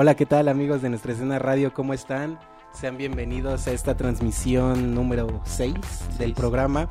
Hola, 0.00 0.14
¿qué 0.14 0.26
tal 0.26 0.46
amigos 0.46 0.80
de 0.80 0.90
nuestra 0.90 1.10
escena 1.10 1.40
radio? 1.40 1.74
¿Cómo 1.74 1.92
están? 1.92 2.38
Sean 2.72 2.96
bienvenidos 2.96 3.66
a 3.66 3.72
esta 3.72 3.96
transmisión 3.96 4.94
número 4.94 5.40
6 5.44 5.74
del 6.18 6.34
programa. 6.34 6.88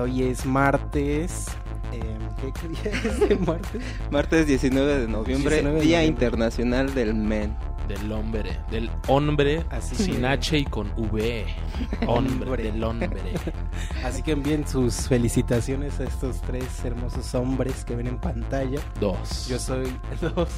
Hoy 0.00 0.22
es 0.22 0.46
martes. 0.46 1.46
eh, 1.92 2.00
¿qué, 2.40 2.52
qué 2.52 2.68
día 2.68 3.00
es 3.10 3.28
de 3.28 3.34
martes? 3.44 3.82
Martes 4.12 4.46
19 4.46 5.00
de 5.00 5.08
noviembre, 5.08 5.56
19 5.56 5.80
de 5.80 5.84
Día 5.84 5.98
noviembre. 5.98 6.04
Internacional 6.26 6.94
del 6.94 7.12
Men. 7.12 7.56
Del 7.88 8.12
hombre, 8.12 8.58
del 8.70 8.90
hombre 9.08 9.64
Así 9.70 9.96
sin 9.96 10.20
que- 10.20 10.26
H 10.26 10.58
y 10.58 10.64
con 10.66 10.92
V. 10.96 11.46
Hombre, 12.06 12.64
del 12.64 12.84
hombre. 12.84 13.20
Así 14.04 14.22
que 14.22 14.32
envíen 14.32 14.66
sus 14.68 15.08
felicitaciones 15.08 15.98
a 16.00 16.04
estos 16.04 16.40
tres 16.42 16.84
hermosos 16.84 17.34
hombres 17.34 17.84
que 17.86 17.96
ven 17.96 18.06
en 18.08 18.18
pantalla. 18.18 18.78
Dos. 19.00 19.48
Yo 19.48 19.58
soy 19.58 19.90
dos. 20.20 20.48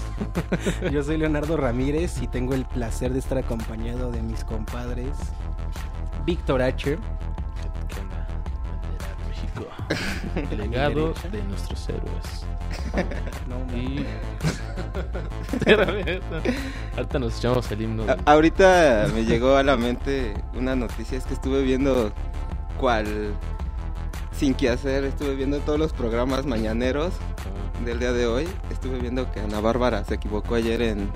Yo 0.93 1.03
soy 1.05 1.19
Leonardo 1.19 1.57
Ramírez 1.57 2.21
y 2.21 2.27
tengo 2.27 2.55
el 2.55 2.65
placer 2.65 3.13
de 3.13 3.21
estar 3.21 3.39
acompañado 3.39 4.11
de 4.11 4.23
mis 4.23 4.43
compadres 4.45 5.17
Víctor 6.27 6.63
H. 6.63 6.99
¿Qué 7.89 8.01
onda? 8.01 8.20
México. 9.51 9.67
Legado 10.57 11.15
de 11.31 11.43
nuestros 11.45 11.89
héroes. 11.89 12.47
No, 13.49 13.77
Y. 13.77 14.07
Ahorita 16.97 17.19
nos 17.19 17.39
echamos 17.39 17.71
el 17.71 17.83
himno. 17.83 18.05
Ahorita 18.25 19.07
me 19.15 19.25
llegó 19.25 19.57
a 19.57 19.63
la 19.63 19.77
mente 19.77 20.35
una 20.55 20.77
noticia, 20.77 21.19
es 21.19 21.25
que 21.25 21.35
estuve 21.35 21.63
viendo 21.63 22.13
cuál, 22.79 23.35
sin 24.41 24.55
que 24.55 24.71
hacer, 24.71 25.05
estuve 25.05 25.35
viendo 25.35 25.59
todos 25.59 25.79
los 25.79 25.93
programas 25.93 26.47
mañaneros 26.47 27.13
del 27.85 27.99
día 27.99 28.13
de 28.13 28.27
hoy. 28.27 28.49
Estuve 28.71 28.99
viendo 28.99 29.31
que 29.31 29.41
Ana 29.41 29.61
Bárbara 29.61 30.03
se 30.07 30.15
equivocó 30.15 30.55
ayer 30.55 30.81
en, 30.81 31.11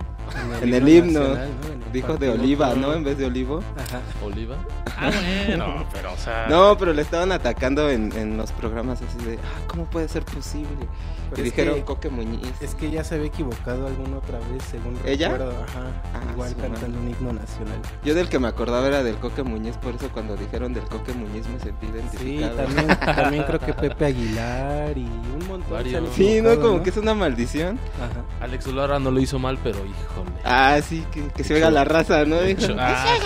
en 0.62 0.68
en 0.68 0.74
el 0.74 0.86
himno. 0.86 1.20
nacional, 1.20 1.48
¿no? 1.62 1.72
En 1.72 1.82
el 1.84 1.92
dijo 1.92 2.16
de 2.18 2.28
oliva, 2.28 2.74
¿no? 2.74 2.92
En 2.92 3.02
vez 3.02 3.16
de 3.16 3.24
olivo. 3.24 3.62
Ajá. 3.78 4.02
Oliva. 4.22 4.56
Ah, 4.98 5.10
bueno, 5.46 5.86
pero 5.90 6.12
o 6.12 6.16
sea. 6.18 6.48
No, 6.50 6.76
pero 6.76 6.92
le 6.92 7.00
estaban 7.00 7.32
atacando 7.32 7.88
en, 7.88 8.12
en 8.12 8.36
los 8.36 8.52
programas 8.52 9.00
así 9.00 9.16
de, 9.24 9.36
ah, 9.36 9.62
¿cómo 9.68 9.86
puede 9.86 10.06
ser 10.06 10.22
posible? 10.26 10.86
Pero 11.30 11.42
y 11.42 11.48
es 11.48 11.52
dijeron 11.54 11.74
que- 11.76 11.84
Coque 11.84 12.08
Muñiz. 12.10 12.52
Es 12.60 12.74
que 12.74 12.90
ya 12.90 13.02
se 13.04 13.14
había 13.16 13.26
equivocado 13.28 13.86
alguna 13.86 14.18
otra 14.18 14.38
vez, 14.38 14.62
según 14.70 14.98
¿Ella? 15.04 15.30
recuerdo. 15.30 15.52
Ajá. 15.62 16.02
Ah, 16.14 16.20
Igual 16.32 16.50
su 16.50 16.56
cantando 16.56 16.98
un 17.00 17.10
himno 17.10 17.32
nacional. 17.32 17.78
Yo 18.04 18.14
del 18.14 18.28
que 18.28 18.38
me 18.38 18.48
acordaba 18.48 18.86
era 18.86 19.02
del 19.02 19.16
Coque 19.16 19.42
Muñiz, 19.42 19.76
por 19.78 19.94
eso 19.94 20.08
cuando 20.12 20.36
dijeron 20.36 20.72
del 20.74 20.84
Coque 20.84 21.12
Muñiz 21.12 21.46
me 21.48 21.58
sentí 21.60 21.86
Sí, 21.86 21.92
identificado. 21.92 22.56
también, 22.56 22.86
también 23.16 23.42
creo 23.44 23.60
que 23.60 23.72
Pepe 23.74 24.04
Aguilar 24.06 24.96
y 24.98 25.04
un 25.04 25.38
montón. 25.48 25.64
se 25.68 25.72
Varios. 25.74 26.08
Sí, 26.14 26.40
¿no? 26.40 26.60
Como 26.60 26.82
que 26.82 26.90
es 26.90 26.96
una 26.96 27.14
maldición. 27.14 27.78
Ajá. 28.00 28.24
Alex 28.44 28.66
Lara 28.68 28.98
no 28.98 29.10
lo 29.10 29.20
hizo 29.20 29.38
mal, 29.38 29.58
pero 29.62 29.78
híjole. 29.78 30.30
Ah, 30.44 30.78
sí, 30.86 31.04
que, 31.12 31.28
que 31.28 31.44
se 31.44 31.54
oiga 31.54 31.70
la 31.70 31.84
raza, 31.84 32.24
¿no? 32.24 32.36
Ah, 32.78 33.16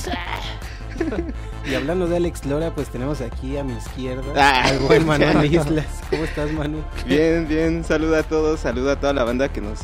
sí. 0.00 0.10
Y 1.64 1.74
hablando 1.74 2.06
de 2.08 2.16
Alex 2.16 2.44
Lora, 2.46 2.74
pues 2.74 2.88
tenemos 2.88 3.20
aquí 3.20 3.56
a 3.56 3.64
mi 3.64 3.72
izquierda 3.74 4.24
Ah. 4.36 4.64
al 4.68 4.78
buen 4.80 5.06
Manuel 5.06 5.44
Islas. 5.54 5.86
¿Cómo 6.10 6.24
estás, 6.24 6.50
Manu? 6.52 6.78
Bien, 7.06 7.46
bien, 7.48 7.84
saluda 7.84 8.18
a 8.20 8.22
todos, 8.24 8.60
saluda 8.60 8.92
a 8.92 8.96
toda 9.00 9.12
la 9.12 9.24
banda 9.24 9.48
que 9.48 9.60
nos 9.60 9.80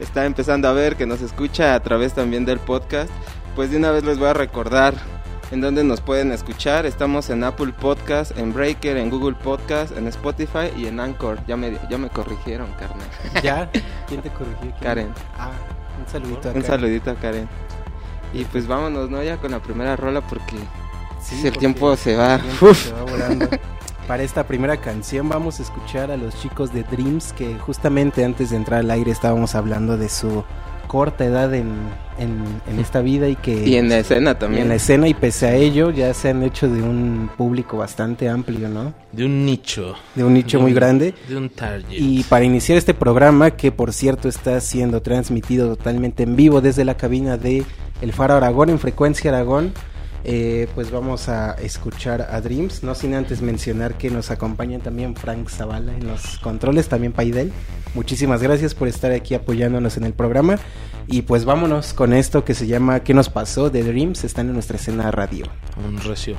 está 0.00 0.24
empezando 0.26 0.68
a 0.68 0.72
ver, 0.72 0.96
que 0.96 1.06
nos 1.06 1.20
escucha 1.22 1.74
a 1.74 1.80
través 1.82 2.14
también 2.14 2.44
del 2.44 2.58
podcast. 2.58 3.10
Pues 3.54 3.70
de 3.70 3.76
una 3.76 3.90
vez 3.90 4.04
les 4.04 4.18
voy 4.18 4.28
a 4.28 4.32
recordar 4.34 4.94
en 5.52 5.60
dónde 5.60 5.84
nos 5.84 6.00
pueden 6.00 6.32
escuchar. 6.32 6.84
Estamos 6.84 7.30
en 7.30 7.44
Apple 7.44 7.72
Podcast, 7.78 8.36
en 8.36 8.52
Breaker, 8.52 8.96
en 8.96 9.08
Google 9.10 9.36
Podcast, 9.36 9.96
en 9.96 10.08
Spotify 10.08 10.70
y 10.76 10.86
en 10.86 10.98
Anchor. 11.00 11.38
Ya 11.46 11.56
me, 11.56 11.78
ya 11.88 11.96
me 11.98 12.08
corrigieron, 12.08 12.68
carnal. 12.72 13.08
¿Ya? 13.42 13.70
¿Quién 14.08 14.20
te 14.20 14.30
corrigió? 14.30 14.60
¿Quién? 14.60 14.74
Karen. 14.82 15.14
Ah, 15.38 15.50
un 15.98 16.10
saludito 16.10 16.48
a 16.48 16.52
Un 16.52 16.62
Karen. 16.62 16.66
saludito 16.66 17.10
a 17.12 17.14
Karen. 17.14 17.48
Y 18.34 18.44
pues 18.46 18.66
vámonos, 18.66 19.10
¿no? 19.10 19.22
Ya 19.22 19.36
con 19.36 19.52
la 19.52 19.60
primera 19.60 19.96
rola 19.96 20.20
porque 20.20 20.56
Sí, 21.22 21.46
el 21.46 21.56
tiempo 21.56 21.96
se 21.96 22.16
va. 22.16 22.36
el 22.36 22.40
tiempo 22.42 22.66
Uf. 22.70 22.86
se 22.88 22.92
va 22.92 23.02
volando. 23.02 23.48
Para 24.08 24.22
esta 24.24 24.44
primera 24.44 24.76
canción 24.78 25.28
vamos 25.28 25.60
a 25.60 25.62
escuchar 25.62 26.10
a 26.10 26.16
los 26.16 26.34
chicos 26.40 26.72
de 26.72 26.82
Dreams 26.82 27.32
que 27.32 27.54
justamente 27.58 28.24
antes 28.24 28.50
de 28.50 28.56
entrar 28.56 28.80
al 28.80 28.90
aire 28.90 29.12
estábamos 29.12 29.54
hablando 29.54 29.96
de 29.96 30.08
su 30.08 30.42
corta 30.88 31.24
edad 31.24 31.54
en, 31.54 31.68
en, 32.18 32.42
en 32.68 32.80
esta 32.80 33.00
vida 33.02 33.28
y 33.28 33.36
que 33.36 33.64
Y 33.68 33.76
en 33.76 33.88
la 33.88 33.98
escena 33.98 34.32
y 34.32 34.34
también. 34.34 34.62
en 34.64 34.68
la 34.70 34.74
escena 34.74 35.06
y 35.06 35.14
pese 35.14 35.46
a 35.46 35.54
ello 35.54 35.90
ya 35.92 36.12
se 36.12 36.30
han 36.30 36.42
hecho 36.42 36.68
de 36.68 36.82
un 36.82 37.30
público 37.36 37.76
bastante 37.76 38.28
amplio, 38.28 38.68
¿no? 38.68 38.92
De 39.12 39.24
un 39.26 39.46
nicho. 39.46 39.94
De 40.16 40.24
un 40.24 40.34
nicho 40.34 40.56
De 40.58 40.62
muy 40.62 40.72
un- 40.72 40.74
grande. 40.76 41.14
De 41.28 41.36
un 41.36 41.48
target. 41.48 41.86
Y 41.96 42.24
para 42.24 42.44
iniciar 42.44 42.76
este 42.78 42.94
programa, 42.94 43.52
que 43.52 43.70
por 43.70 43.92
cierto 43.92 44.28
está 44.28 44.60
siendo 44.60 45.00
transmitido 45.02 45.68
totalmente 45.76 46.24
en 46.24 46.34
vivo 46.34 46.60
desde 46.60 46.84
la 46.84 46.96
cabina 46.96 47.36
de 47.36 47.64
El 48.02 48.12
Faro 48.12 48.34
Aragón 48.34 48.70
en 48.70 48.80
frecuencia 48.80 49.30
Aragón, 49.30 49.72
eh, 50.24 50.68
pues 50.74 50.90
vamos 50.90 51.28
a 51.28 51.52
escuchar 51.54 52.28
a 52.30 52.40
Dreams, 52.40 52.82
no 52.82 52.94
sin 52.94 53.14
antes 53.14 53.40
mencionar 53.42 53.96
que 53.96 54.10
nos 54.10 54.30
acompaña 54.30 54.78
también 54.78 55.16
Frank 55.16 55.48
Zavala 55.48 55.94
en 55.94 56.06
los 56.06 56.38
controles, 56.38 56.88
también 56.88 57.12
Paidel. 57.12 57.52
Muchísimas 57.94 58.42
gracias 58.42 58.74
por 58.74 58.88
estar 58.88 59.12
aquí 59.12 59.34
apoyándonos 59.34 59.96
en 59.96 60.04
el 60.04 60.12
programa. 60.12 60.58
Y 61.06 61.22
pues 61.22 61.44
vámonos 61.44 61.92
con 61.92 62.12
esto 62.12 62.44
que 62.44 62.54
se 62.54 62.66
llama 62.66 63.00
¿Qué 63.00 63.14
nos 63.14 63.28
pasó? 63.28 63.70
de 63.70 63.82
Dreams, 63.82 64.22
están 64.24 64.48
en 64.48 64.54
nuestra 64.54 64.76
escena 64.76 65.10
radio. 65.10 65.46
Un 65.84 65.98
recio. 65.98 66.36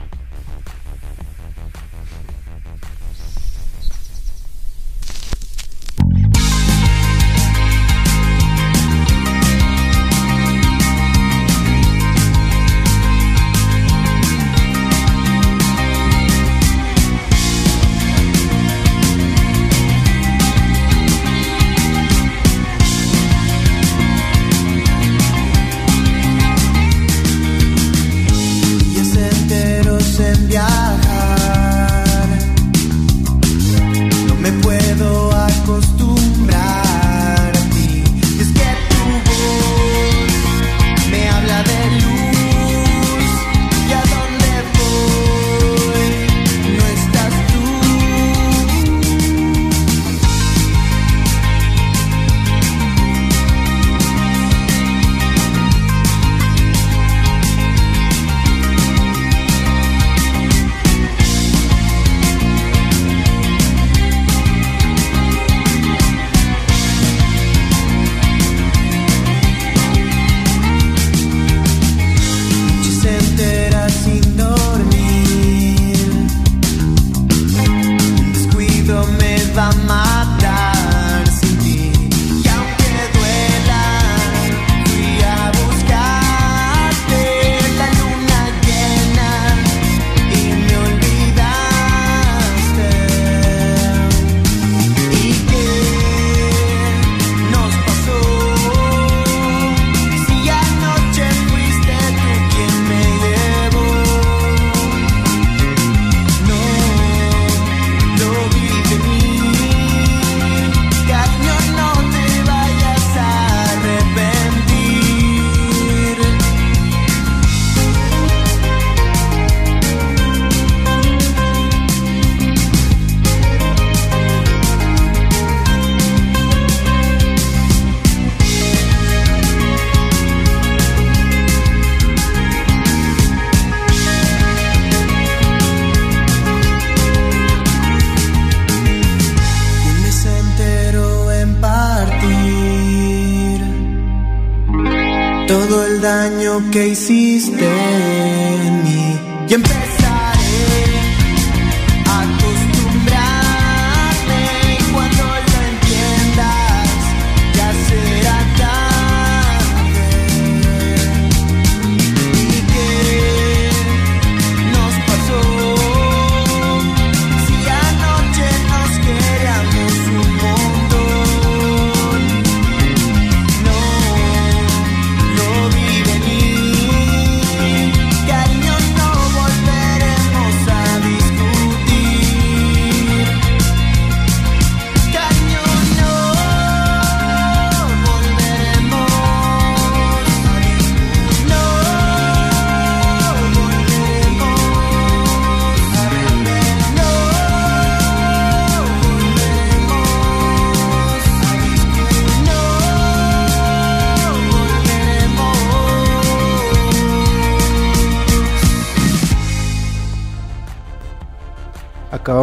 Que 146.59 146.87
hiciste 146.89 147.80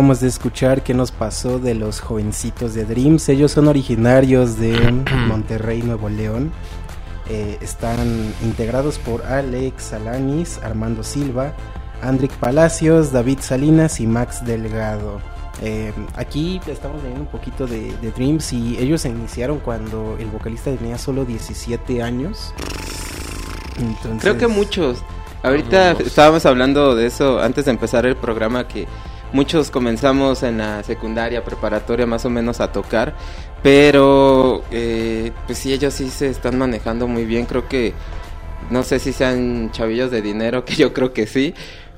Acabamos 0.08 0.22
de 0.22 0.28
escuchar 0.28 0.82
qué 0.82 0.94
nos 0.94 1.10
pasó 1.10 1.58
de 1.58 1.75
los 1.75 2.00
jovencitos 2.00 2.72
de 2.72 2.87
Dreams. 2.87 3.28
Ellos 3.28 3.52
son 3.52 3.69
originarios 3.69 4.58
de 4.58 4.72
Monterrey, 5.28 5.82
Nuevo 5.82 6.08
León. 6.08 6.50
Eh, 7.28 7.58
están 7.60 8.32
integrados 8.43 8.99
por 8.99 9.26
Alex 9.26 9.93
Alanis, 9.93 10.60
Armando 10.62 11.02
Silva, 11.02 11.52
Andrick 12.00 12.32
Palacios, 12.38 13.12
David 13.12 13.40
Salinas 13.43 14.00
y 14.00 14.06
Max 14.06 14.43
Delgado. 14.46 15.20
Eh, 15.60 15.93
aquí 16.16 16.58
estamos 16.66 17.02
leyendo 17.02 17.25
un 17.25 17.31
poquito 17.31 17.66
de, 17.66 17.94
de 17.99 18.11
Dreams 18.11 18.54
y 18.54 18.78
ellos 18.78 19.02
se 19.02 19.11
iniciaron 19.11 19.58
cuando 19.58 20.16
el 20.19 20.28
vocalista 20.28 20.75
tenía 20.75 20.96
solo 20.96 21.26
17 21.26 22.02
años. 22.02 22.54
Entonces, 23.78 24.22
Creo 24.22 24.38
que 24.38 24.46
muchos. 24.46 25.04
Ahorita 25.43 25.90
estábamos 25.93 26.46
hablando 26.46 26.94
de 26.94 27.04
eso 27.04 27.40
antes 27.40 27.66
de 27.66 27.72
empezar 27.72 28.06
el 28.06 28.16
programa 28.16 28.66
que 28.66 28.88
muchos 29.32 29.70
comenzamos 29.70 30.42
en 30.42 30.58
la 30.58 30.82
secundaria, 30.82 31.44
preparatoria 31.44 32.06
más 32.06 32.25
o 32.25 32.30
menos 32.30 32.60
a 32.60 32.72
tocar, 32.72 33.14
pero 33.62 34.62
eh, 34.70 35.32
pues 35.46 35.58
sí, 35.58 35.72
ellos 35.72 35.94
sí 35.94 36.08
se 36.10 36.28
están 36.28 36.58
manejando 36.58 37.06
muy 37.06 37.25
bien, 37.25 37.44
creo 37.46 37.69
que 37.69 37.92
no 38.70 38.82
sé 38.82 38.98
si 38.98 39.12
sean 39.12 39.70
chavillos 39.72 40.10
de 40.10 40.22
dinero, 40.22 40.64
que 40.66 40.75
yo 40.75 40.92
creo 40.92 41.12
que 41.12 41.26
sí, 41.26 41.54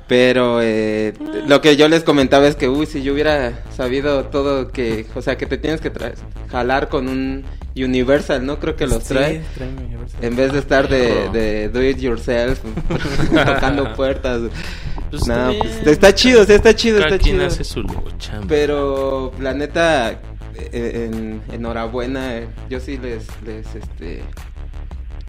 pero 0.09 0.61
eh, 0.61 1.15
lo 1.47 1.61
que 1.61 1.77
yo 1.77 1.88
les 1.88 2.03
comentaba 2.03 2.49
es 2.49 2.56
que, 2.56 2.69
uy, 2.69 2.87
si 2.87 3.03
yo 3.03 3.12
hubiera 3.12 3.61
sabido 3.77 4.25
todo 4.25 4.69
que, 4.69 5.06
o 5.15 5.23
sea, 5.23 5.37
que 5.38 5.47
te 5.47 5.56
tienes 5.56 5.81
que 5.81 5.93
tra- 5.93 6.15
jalar 6.50 6.88
con 6.88 7.09
un 7.09 7.44
Universal, 7.77 8.44
¿no? 8.44 8.59
Creo 8.59 8.75
que 8.75 8.88
los 8.88 9.05
Sí, 9.05 9.15
trae. 9.15 9.43
traen 9.55 9.79
Universal. 9.79 10.25
En 10.25 10.35
vez 10.35 10.53
de 10.53 10.59
estar 10.59 10.88
de, 10.88 11.29
de 11.31 11.69
do 11.69 11.81
it 11.82 11.99
yourself, 11.99 12.59
tocando 13.47 13.94
puertas. 13.94 14.41
Pues 15.11 15.27
no, 15.27 15.51
está 15.51 15.65
pues, 15.65 15.87
está 15.87 16.15
chido, 16.15 16.45
sí, 16.45 16.53
está 16.53 16.75
chido, 16.75 16.99
está 17.01 17.19
chido. 17.19 17.47
hace 17.47 17.65
su 17.65 17.83
chamba. 18.19 18.47
Pero 18.49 19.33
la 19.41 19.53
neta, 19.55 20.12
eh, 20.55 21.09
en- 21.12 21.43
enhorabuena, 21.53 22.37
eh, 22.39 22.49
yo 22.69 22.79
sí 22.81 22.97
les, 22.97 23.27
les, 23.45 23.67
este, 23.75 24.23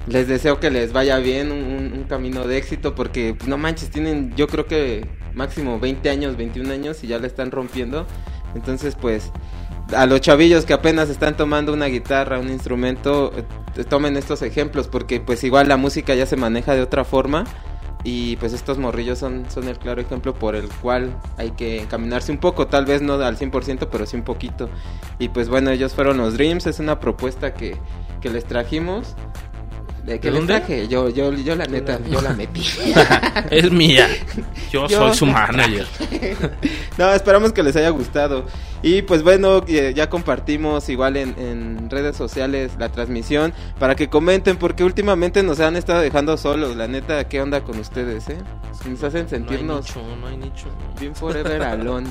les 0.08 0.28
deseo 0.28 0.60
que 0.60 0.70
les 0.72 0.94
vaya 0.94 1.18
bien, 1.18 1.52
un, 1.52 1.60
un- 1.64 1.94
un 1.94 2.04
camino 2.04 2.46
de 2.48 2.58
éxito, 2.58 2.96
porque 2.96 3.34
pues, 3.38 3.48
no 3.48 3.58
manches, 3.58 3.90
tienen, 3.90 4.36
yo 4.36 4.48
creo 4.48 4.66
que 4.66 5.08
máximo 5.34 5.80
20 5.80 6.10
años, 6.10 6.38
21 6.38 6.72
años 6.72 7.04
y 7.04 7.08
ya 7.08 7.20
la 7.20 7.28
están 7.28 7.52
rompiendo. 7.52 8.06
Entonces, 8.56 8.96
pues, 9.00 9.32
a 9.96 10.06
los 10.06 10.22
chavillos 10.22 10.66
que 10.66 10.74
apenas 10.74 11.10
están 11.10 11.36
tomando 11.38 11.74
una 11.74 11.86
guitarra, 11.88 12.40
un 12.40 12.50
instrumento, 12.50 13.32
eh, 13.38 13.84
tomen 13.86 14.18
estos 14.18 14.42
ejemplos, 14.42 14.88
porque 14.88 15.20
pues 15.22 15.44
igual 15.44 15.68
la 15.70 15.78
música 15.78 16.14
ya 16.16 16.26
se 16.26 16.36
maneja 16.36 16.74
de 16.76 16.82
otra 16.82 17.04
forma. 17.06 17.46
Y 18.04 18.36
pues 18.38 18.54
estos 18.54 18.78
morrillos 18.78 19.20
son, 19.20 19.46
son 19.50 19.68
el 19.68 19.78
claro 19.78 20.02
ejemplo 20.02 20.34
por 20.34 20.56
el 20.56 20.68
cual 20.70 21.14
hay 21.38 21.52
que 21.52 21.82
encaminarse 21.82 22.32
un 22.32 22.40
poco, 22.40 22.68
tal 22.68 22.86
vez 22.86 23.02
no 23.02 23.14
al 23.14 23.38
100%, 23.38 23.88
pero 23.92 24.06
sí 24.06 24.16
un 24.16 24.24
poquito. 24.24 24.70
Y 25.20 25.30
pues 25.30 25.50
bueno, 25.50 25.70
ellos 25.70 25.94
fueron 25.94 26.18
los 26.18 26.34
Dreams, 26.34 26.66
es 26.66 26.80
una 26.80 27.00
propuesta 27.00 27.54
que, 27.54 27.78
que 28.22 28.30
les 28.30 28.46
trajimos. 28.46 29.16
¿De 30.06 30.20
qué 30.20 30.32
¿De 30.32 30.38
les 30.40 30.48
traje? 30.48 30.88
Yo, 30.88 31.10
yo, 31.10 31.32
yo 31.34 31.56
la 31.56 31.66
neta, 31.66 32.00
yo 32.10 32.22
la 32.22 32.34
metí. 32.34 32.66
es 33.52 33.72
mía. 33.72 34.08
Yo, 34.72 34.88
Yo- 34.88 34.98
soy 34.98 35.16
su 35.16 35.26
manager. 35.28 35.86
no, 36.98 37.14
esperamos 37.14 37.54
que 37.54 37.62
les 37.62 37.76
haya 37.76 37.90
gustado. 37.90 38.46
Y 38.84 39.04
pues 39.04 39.22
bueno, 39.22 39.64
eh, 39.68 39.94
ya 39.96 40.10
compartimos 40.10 40.90
igual 40.90 41.18
en, 41.18 41.36
en 41.38 41.90
redes 41.92 42.18
sociales 42.18 42.72
la 42.80 42.90
transmisión 42.90 43.54
para 43.80 43.96
que 43.96 44.10
comenten, 44.10 44.58
porque 44.58 44.84
últimamente 44.84 45.44
nos 45.44 45.60
han 45.60 45.76
estado 45.76 46.02
dejando 46.02 46.36
solos. 46.36 46.76
La 46.76 46.88
neta, 46.88 47.28
¿qué 47.30 47.40
onda 47.42 47.62
con 47.62 47.78
ustedes, 47.80 48.28
eh? 48.30 48.38
Nos 48.90 49.04
hacen 49.04 49.30
sentirnos 49.30 49.96
No 49.96 50.02
hay 50.02 50.08
nicho, 50.08 50.18
no 50.20 50.28
hay 50.28 50.38
nicho. 50.38 50.66
bien 51.00 51.14
forever 51.16 51.62
alone. 51.62 52.10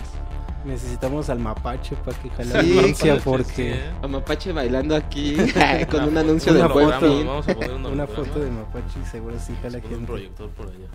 Necesitamos 0.65 1.31
al 1.31 1.39
mapache 1.39 1.97
para 1.97 2.19
que 2.19 2.29
jale 2.31 2.51
Sí, 2.63 2.79
audiencia 2.79 3.19
porque. 3.25 3.81
A 4.03 4.07
Mapache 4.09 4.53
bailando 4.53 4.95
aquí 4.95 5.37
con 5.91 6.05
un 6.05 6.19
anuncio 6.19 6.53
Una 6.53 6.67
buen 6.69 6.91
foto. 6.91 7.01
fin. 7.17 7.27
Vamos 7.27 7.49
a 7.49 7.55
poner 7.55 7.71
una, 7.73 8.07
foto 8.07 8.41
de 8.41 8.51
mapache 8.51 9.05
seguro 9.11 9.37
sí 9.39 9.55
jala 9.63 9.81
Con 9.81 9.91
un 9.91 9.97
gente. 9.97 10.07
proyector 10.07 10.51
por 10.51 10.67
allá. 10.67 10.87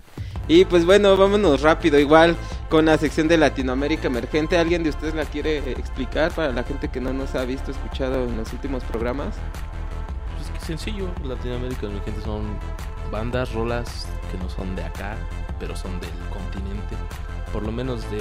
Y 0.46 0.64
pues 0.66 0.84
bueno, 0.86 1.16
vámonos 1.16 1.62
rápido, 1.62 1.98
igual 1.98 2.36
con 2.68 2.84
la 2.86 2.96
sección 2.96 3.26
de 3.26 3.38
Latinoamérica 3.38 4.06
Emergente. 4.06 4.56
¿Alguien 4.56 4.84
de 4.84 4.90
ustedes 4.90 5.14
la 5.14 5.24
quiere 5.24 5.58
eh, 5.58 5.72
explicar 5.76 6.30
para 6.30 6.52
la 6.52 6.62
gente 6.62 6.88
que 6.88 7.00
no 7.00 7.12
nos 7.12 7.34
ha 7.34 7.44
visto, 7.44 7.72
escuchado 7.72 8.22
en 8.24 8.36
los 8.36 8.52
últimos 8.52 8.84
programas? 8.84 9.34
Pues 10.36 10.48
que 10.50 10.64
sencillo, 10.64 11.08
Latinoamérica 11.24 11.86
Emergente 11.86 12.20
son 12.22 12.42
bandas, 13.10 13.52
rolas 13.52 14.06
que 14.30 14.38
no 14.38 14.48
son 14.48 14.76
de 14.76 14.84
acá, 14.84 15.16
pero 15.58 15.74
son 15.74 15.98
del 16.00 16.10
continente. 16.30 16.94
Por 17.52 17.64
lo 17.64 17.72
menos 17.72 18.08
de 18.12 18.18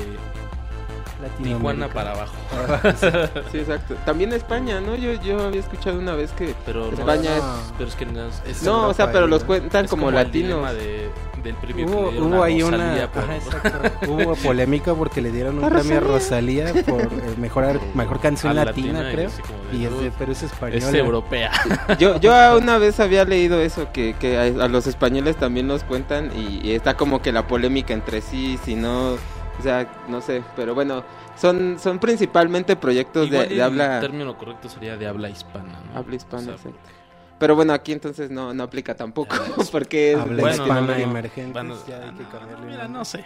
Tijuana 1.42 1.88
para 1.88 2.12
abajo. 2.12 2.34
Sí, 3.52 3.60
exacto. 3.60 3.96
También 4.06 4.32
España, 4.34 4.80
¿no? 4.82 4.96
Yo, 4.96 5.14
yo 5.22 5.44
había 5.46 5.60
escuchado 5.60 5.98
una 5.98 6.14
vez 6.14 6.32
que... 6.32 6.54
Pero 6.66 6.92
no, 6.92 6.98
España 6.98 7.32
es, 7.38 7.44
es- 7.44 7.74
pero 7.78 7.90
es 7.90 7.96
que 7.96 8.06
no 8.06 8.26
es, 8.28 8.42
es 8.48 8.64
No, 8.64 8.88
o 8.90 8.94
sea, 8.94 9.12
pero 9.12 9.28
los 9.28 9.42
¿no? 9.42 9.48
cuentan 9.48 9.86
es 9.86 9.92
como, 9.92 10.10
el 10.10 10.16
latinos. 10.16 10.34
dilema 10.50 10.74
de, 10.74 11.10
del 11.44 11.56
premio 11.56 11.86
Hubo, 11.88 12.12
que 12.12 12.20
hubo 12.22 12.44
ahí 12.44 12.62
una 12.64 12.78
Rosalía 12.78 13.12
por- 13.12 13.24
ajá, 13.24 13.92
hubo 14.08 14.36
polémica 14.36 14.94
porque 14.94 15.22
le 15.22 15.32
dieron 15.32 15.58
un 15.64 15.70
premio 15.70 15.98
a 15.98 16.00
Rosalía. 16.02 16.74
Por 16.86 17.02
eh, 17.04 17.08
mejor 17.38 17.80
mejor 17.96 18.20
canción 18.20 18.56
latina, 18.56 19.02
latina 19.04 19.10
y 19.12 19.16
creo 19.16 19.30
como 19.42 19.72
de, 19.72 19.78
y 19.78 19.86
es 19.86 19.92
de- 20.00 20.08
"Uf, 20.10 20.14
pero 20.20 20.32
es 20.32 20.44
española 20.44 20.78
es 20.90 20.94
europea. 20.94 21.52
Yo, 22.00 22.20
yo 22.20 22.58
una 22.58 22.78
vez 22.78 23.00
había 23.00 23.26
leído 23.26 23.60
eso, 23.62 23.88
que, 23.94 24.16
que 24.20 24.38
a, 24.38 24.66
a 24.66 24.68
los 24.68 24.86
españoles 24.88 25.36
también 25.38 25.68
los 25.68 25.84
cuentan 25.84 26.32
y, 26.38 26.60
y 26.68 26.74
está 26.74 26.96
como 26.96 27.22
que 27.22 27.32
la 27.32 27.48
polémica 27.48 27.94
entre 27.94 28.22
sí, 28.22 28.60
si 28.64 28.76
no, 28.76 29.18
o 29.60 29.64
sea, 29.64 29.88
no 30.08 30.22
sé, 30.22 30.44
pero 30.56 30.76
bueno, 30.76 31.04
son, 31.36 31.78
son 31.80 32.00
principalmente 32.00 32.76
proyectos 32.76 33.30
de, 33.30 33.36
Igual 33.38 33.50
de 33.50 33.56
el 33.56 33.62
habla, 33.62 34.00
término 34.00 34.38
correcto 34.38 34.70
sería 34.70 34.98
de 34.98 35.08
habla 35.08 35.30
hispana. 35.30 35.80
¿no? 35.92 36.00
habla 36.00 36.16
hispana. 36.16 36.42
O 36.42 36.46
sea, 36.46 36.54
exacto. 36.56 36.96
Pero 37.38 37.56
bueno, 37.56 37.74
aquí 37.74 37.92
entonces 37.92 38.32
no, 38.32 38.54
no 38.54 38.64
aplica 38.64 38.96
tampoco, 38.96 39.36
porque 39.72 40.14
es 40.14 40.20
habla 40.20 40.42
bueno, 40.42 40.64
hispana 40.64 40.82
no, 40.82 40.94
emergente 40.94 41.52
Bueno, 41.52 41.76
ya 41.88 41.98
hay 41.98 42.12
que 42.12 42.24
no, 42.24 42.30
cambiarle 42.30 42.66
mira, 42.66 42.86
el 42.86 42.92
no 42.92 43.04
sé. 43.04 43.26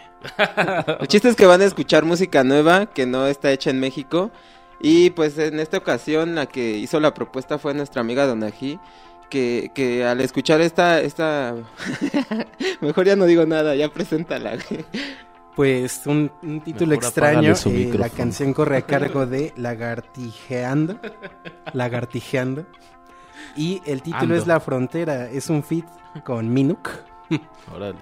El 1.00 1.08
chiste 1.08 1.30
es 1.30 1.36
que 1.36 1.46
van 1.46 1.62
a 1.62 1.66
escuchar 1.66 2.06
música 2.06 2.44
nueva 2.44 2.88
que 2.88 3.06
no 3.06 3.28
está 3.28 3.52
hecha 3.52 3.70
en 3.70 3.80
México. 3.80 4.32
Y 4.82 5.12
pues 5.12 5.38
en 5.38 5.60
esta 5.60 5.78
ocasión 5.78 6.36
la 6.36 6.48
que 6.48 6.72
hizo 6.78 7.00
la 7.00 7.14
propuesta 7.14 7.60
fue 7.60 7.74
nuestra 7.74 8.02
amiga 8.02 8.26
Donají. 8.26 8.80
Que, 9.30 9.70
que 9.76 10.04
al 10.06 10.22
escuchar 10.22 10.60
esta, 10.60 11.02
esta... 11.02 11.54
Mejor 12.82 13.06
ya 13.06 13.16
no 13.16 13.26
digo 13.26 13.46
nada, 13.46 13.76
ya 13.76 13.90
preséntala. 13.90 14.58
Pues 15.60 16.08
un, 16.08 16.32
un 16.42 16.62
título 16.62 16.92
Mejor 16.92 17.04
extraño, 17.04 17.54
eh, 17.66 17.94
la 18.00 18.08
canción 18.08 18.54
corre 18.54 18.78
a 18.78 18.82
cargo 18.84 19.26
de 19.26 19.52
Lagartijeando, 19.58 21.02
Lagartijeando, 21.74 22.66
y 23.58 23.82
el 23.86 24.02
título 24.02 24.22
Ando. 24.22 24.36
es 24.36 24.48
La 24.48 24.62
Frontera, 24.62 25.30
es 25.30 25.50
un 25.50 25.62
feat 25.62 25.84
con 26.24 26.54
Minuk, 26.54 26.90
Órale. 27.76 28.00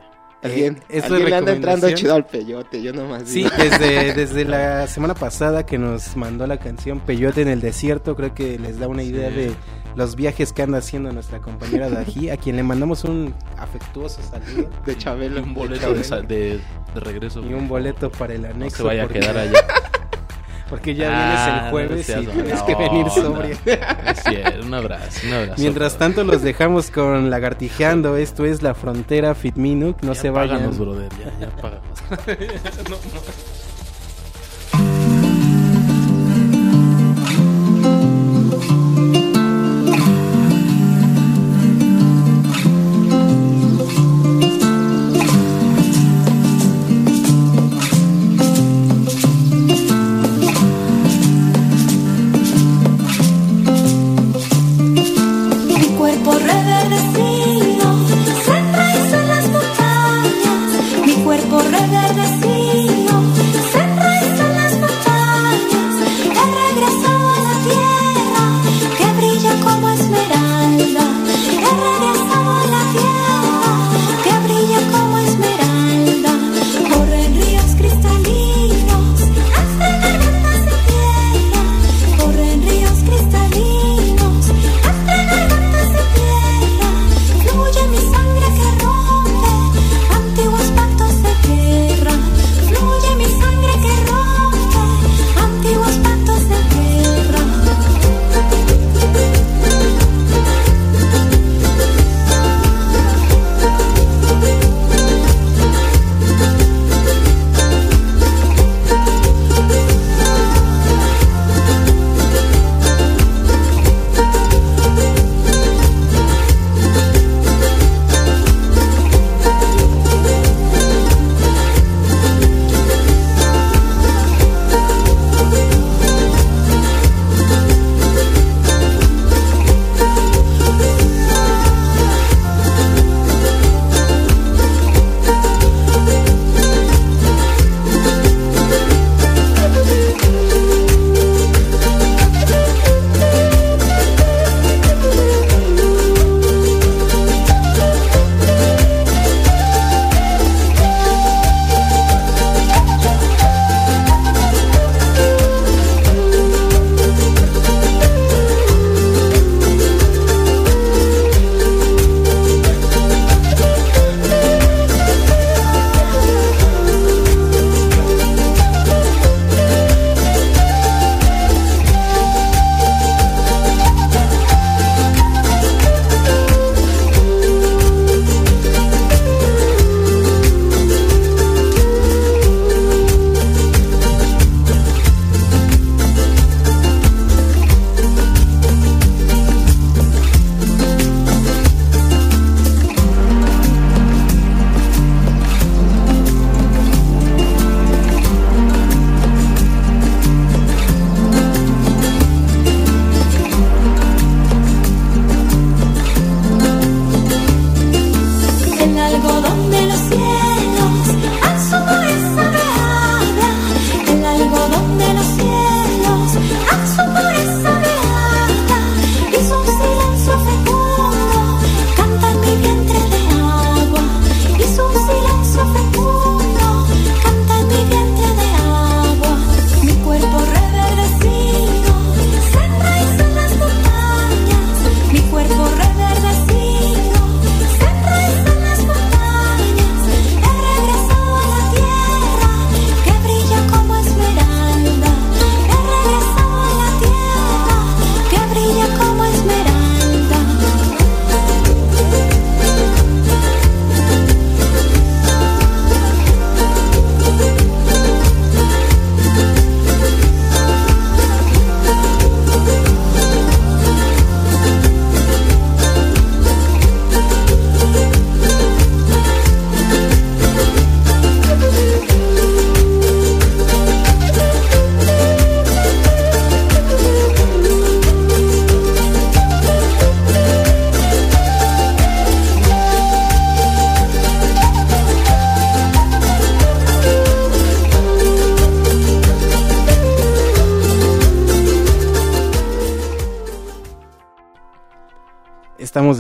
Alguien, 0.48 0.75
Eh, 0.77 0.84
esto 0.89 1.06
es 1.08 1.12
alguien 1.13 1.30
le 1.30 1.36
anda 1.36 1.51
entrando 1.54 1.92
chido 1.92 2.16
al 2.16 2.25
peyote, 2.25 2.82
yo 2.82 2.94
nomás 2.94 3.24
Sí, 3.25 3.44
digo. 3.44 3.50
desde, 3.58 4.13
desde 4.16 4.46
la 4.46 4.88
semana 4.88 5.13
pasada 5.13 5.66
que 5.66 5.77
nos 5.77 6.16
mandó 6.18 6.46
la 6.48 6.58
canción 6.58 7.00
Peyote 7.00 7.42
en 7.42 7.48
el 7.50 7.62
desierto, 7.62 8.16
creo 8.16 8.34
que 8.34 8.58
les 8.60 8.80
da 8.80 8.88
una 8.88 9.04
idea 9.04 9.30
Sí. 9.30 9.36
de 9.36 9.51
los 9.96 10.16
viajes 10.16 10.54
que 10.54 10.62
anda 10.62 10.77
haciendo 10.77 11.12
nuestra 11.12 11.39
compañera 11.39 11.89
Dají, 11.89 12.30
a 12.30 12.38
quien 12.38 12.56
le 12.56 12.63
mandamos 12.63 13.04
un 13.04 13.34
afectuoso 13.58 14.22
saludo 14.22 14.70
de 14.86 14.94
Y 14.94 14.96
Chabelo. 14.96 15.42
un 15.42 15.54
boleto 15.56 15.94
de, 15.94 16.04
sa- 16.04 16.22
de, 16.22 16.60
de 16.94 17.00
regreso. 17.00 17.42
y 17.42 17.54
un 17.54 17.68
boleto 17.68 18.12
para 18.12 18.34
el 18.36 18.44
No 18.44 18.50
anexo. 18.50 18.77
se 18.77 18.84
vaya 18.84 19.04
a 19.06 19.08
quedar 19.08 19.36
allá. 19.38 19.60
Porque 20.70 20.94
ya 20.96 21.08
Ah, 21.10 21.26
vienes 21.28 21.48
el 21.48 21.64
no 21.66 21.70
jueves 21.72 22.06
seas 22.06 22.24
y 22.24 22.28
tienes 22.28 22.62
que 22.64 22.76
venir 22.76 23.10
sobrio. 23.10 23.58
Es 23.66 24.24
cierto, 24.24 24.66
un 24.66 24.74
abrazo, 24.74 25.20
un 25.28 25.34
abrazo. 25.34 25.62
Mientras 25.62 25.98
tanto 25.98 26.24
los 26.26 26.42
dejamos 26.42 26.92
con 26.92 27.30
lagartijeando, 27.30 28.18
esto 28.18 28.44
es 28.46 28.62
La 28.62 28.74
Frontera 28.74 29.34
Fit 29.34 29.56
Minuk, 29.56 30.02
no 30.04 30.14
Ya 30.14 30.20
se 30.22 30.30
vayan. 30.30 30.58
páganos, 30.58 30.78
brother, 30.80 31.10
ya, 31.20 31.48
ya 31.48 31.56
páganos. 31.56 31.82
No, 32.90 32.96
no. 32.96 33.57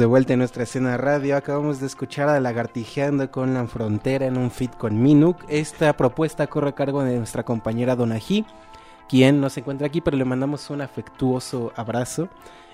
Vuelta 0.07 0.33
en 0.33 0.39
nuestra 0.39 0.63
escena 0.63 0.97
radio. 0.97 1.35
Acabamos 1.35 1.79
de 1.79 1.85
escuchar 1.85 2.29
a 2.29 2.39
Lagartijeando 2.39 3.29
con 3.29 3.53
la 3.53 3.67
Frontera 3.67 4.25
en 4.25 4.37
un 4.37 4.49
fit 4.49 4.75
con 4.75 5.01
Minuk. 5.01 5.43
Esta 5.49 5.93
propuesta 5.93 6.47
corre 6.47 6.69
a 6.69 6.75
cargo 6.75 7.03
de 7.03 7.17
nuestra 7.17 7.43
compañera 7.43 7.95
Donají, 7.95 8.45
quien 9.09 9.41
no 9.41 9.49
se 9.49 9.59
encuentra 9.59 9.87
aquí, 9.87 10.01
pero 10.01 10.17
le 10.17 10.25
mandamos 10.25 10.69
un 10.69 10.81
afectuoso 10.81 11.71
abrazo. 11.75 12.29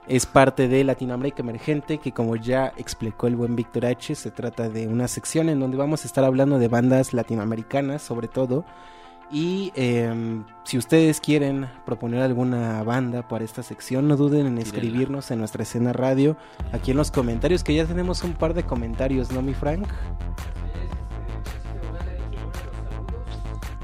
Es 0.07 0.25
parte 0.25 0.67
de 0.67 0.83
Latinoamérica 0.83 1.41
Emergente, 1.41 1.97
que 1.97 2.11
como 2.11 2.35
ya 2.35 2.73
explicó 2.77 3.27
el 3.27 3.35
buen 3.35 3.55
Víctor 3.55 3.87
H, 3.87 4.15
se 4.15 4.31
trata 4.31 4.69
de 4.69 4.87
una 4.87 5.07
sección 5.07 5.49
en 5.49 5.59
donde 5.59 5.77
vamos 5.77 6.03
a 6.03 6.07
estar 6.07 6.23
hablando 6.23 6.59
de 6.59 6.67
bandas 6.67 7.13
latinoamericanas, 7.13 8.01
sobre 8.01 8.27
todo. 8.27 8.63
Y 9.35 9.71
em, 9.75 10.43
si 10.63 10.77
ustedes 10.77 11.19
quieren 11.19 11.67
proponer 11.87 12.21
alguna 12.21 12.83
banda 12.83 13.27
para 13.27 13.43
esta 13.43 13.63
sección, 13.63 14.07
no 14.07 14.15
duden 14.15 14.45
en 14.45 14.59
escribirnos 14.59 15.31
en 15.31 15.39
nuestra 15.39 15.63
escena 15.63 15.91
radio, 15.91 16.37
aquí 16.71 16.91
en 16.91 16.97
los 16.97 17.09
comentarios, 17.09 17.63
que 17.63 17.73
ya 17.73 17.85
tenemos 17.85 18.23
un 18.23 18.33
par 18.33 18.53
de 18.53 18.61
comentarios, 18.63 19.31
¿no, 19.31 19.41
mi 19.41 19.55
Frank? 19.55 19.87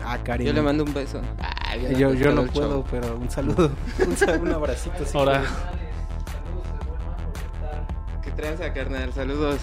Ah, 0.05 0.17
Karen. 0.23 0.45
Yo 0.47 0.53
le 0.53 0.61
mando 0.61 0.83
un 0.83 0.93
beso. 0.93 1.21
Ah, 1.39 1.75
Yo, 1.97 2.13
yo 2.13 2.31
no 2.33 2.45
puedo, 2.45 2.69
show. 2.69 2.85
pero 2.89 3.15
un 3.17 3.29
saludo, 3.29 3.71
un, 4.07 4.15
sal- 4.17 4.41
un 4.41 4.51
abracito. 4.51 5.05
sí 5.05 5.17
Ahora, 5.17 5.43
¿Qué 8.23 8.31
tranza, 8.31 8.71
carnal? 8.73 9.11
Saludos. 9.13 9.61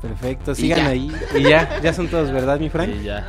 Perfecto, 0.00 0.54
sigan 0.54 0.78
ya. 0.78 0.88
ahí. 0.88 1.12
Y 1.36 1.42
ya, 1.42 1.80
ya 1.80 1.92
son 1.92 2.08
todos, 2.08 2.30
¿verdad, 2.32 2.58
mi 2.58 2.68
Frank? 2.70 2.88
y 2.90 3.04
ya. 3.04 3.26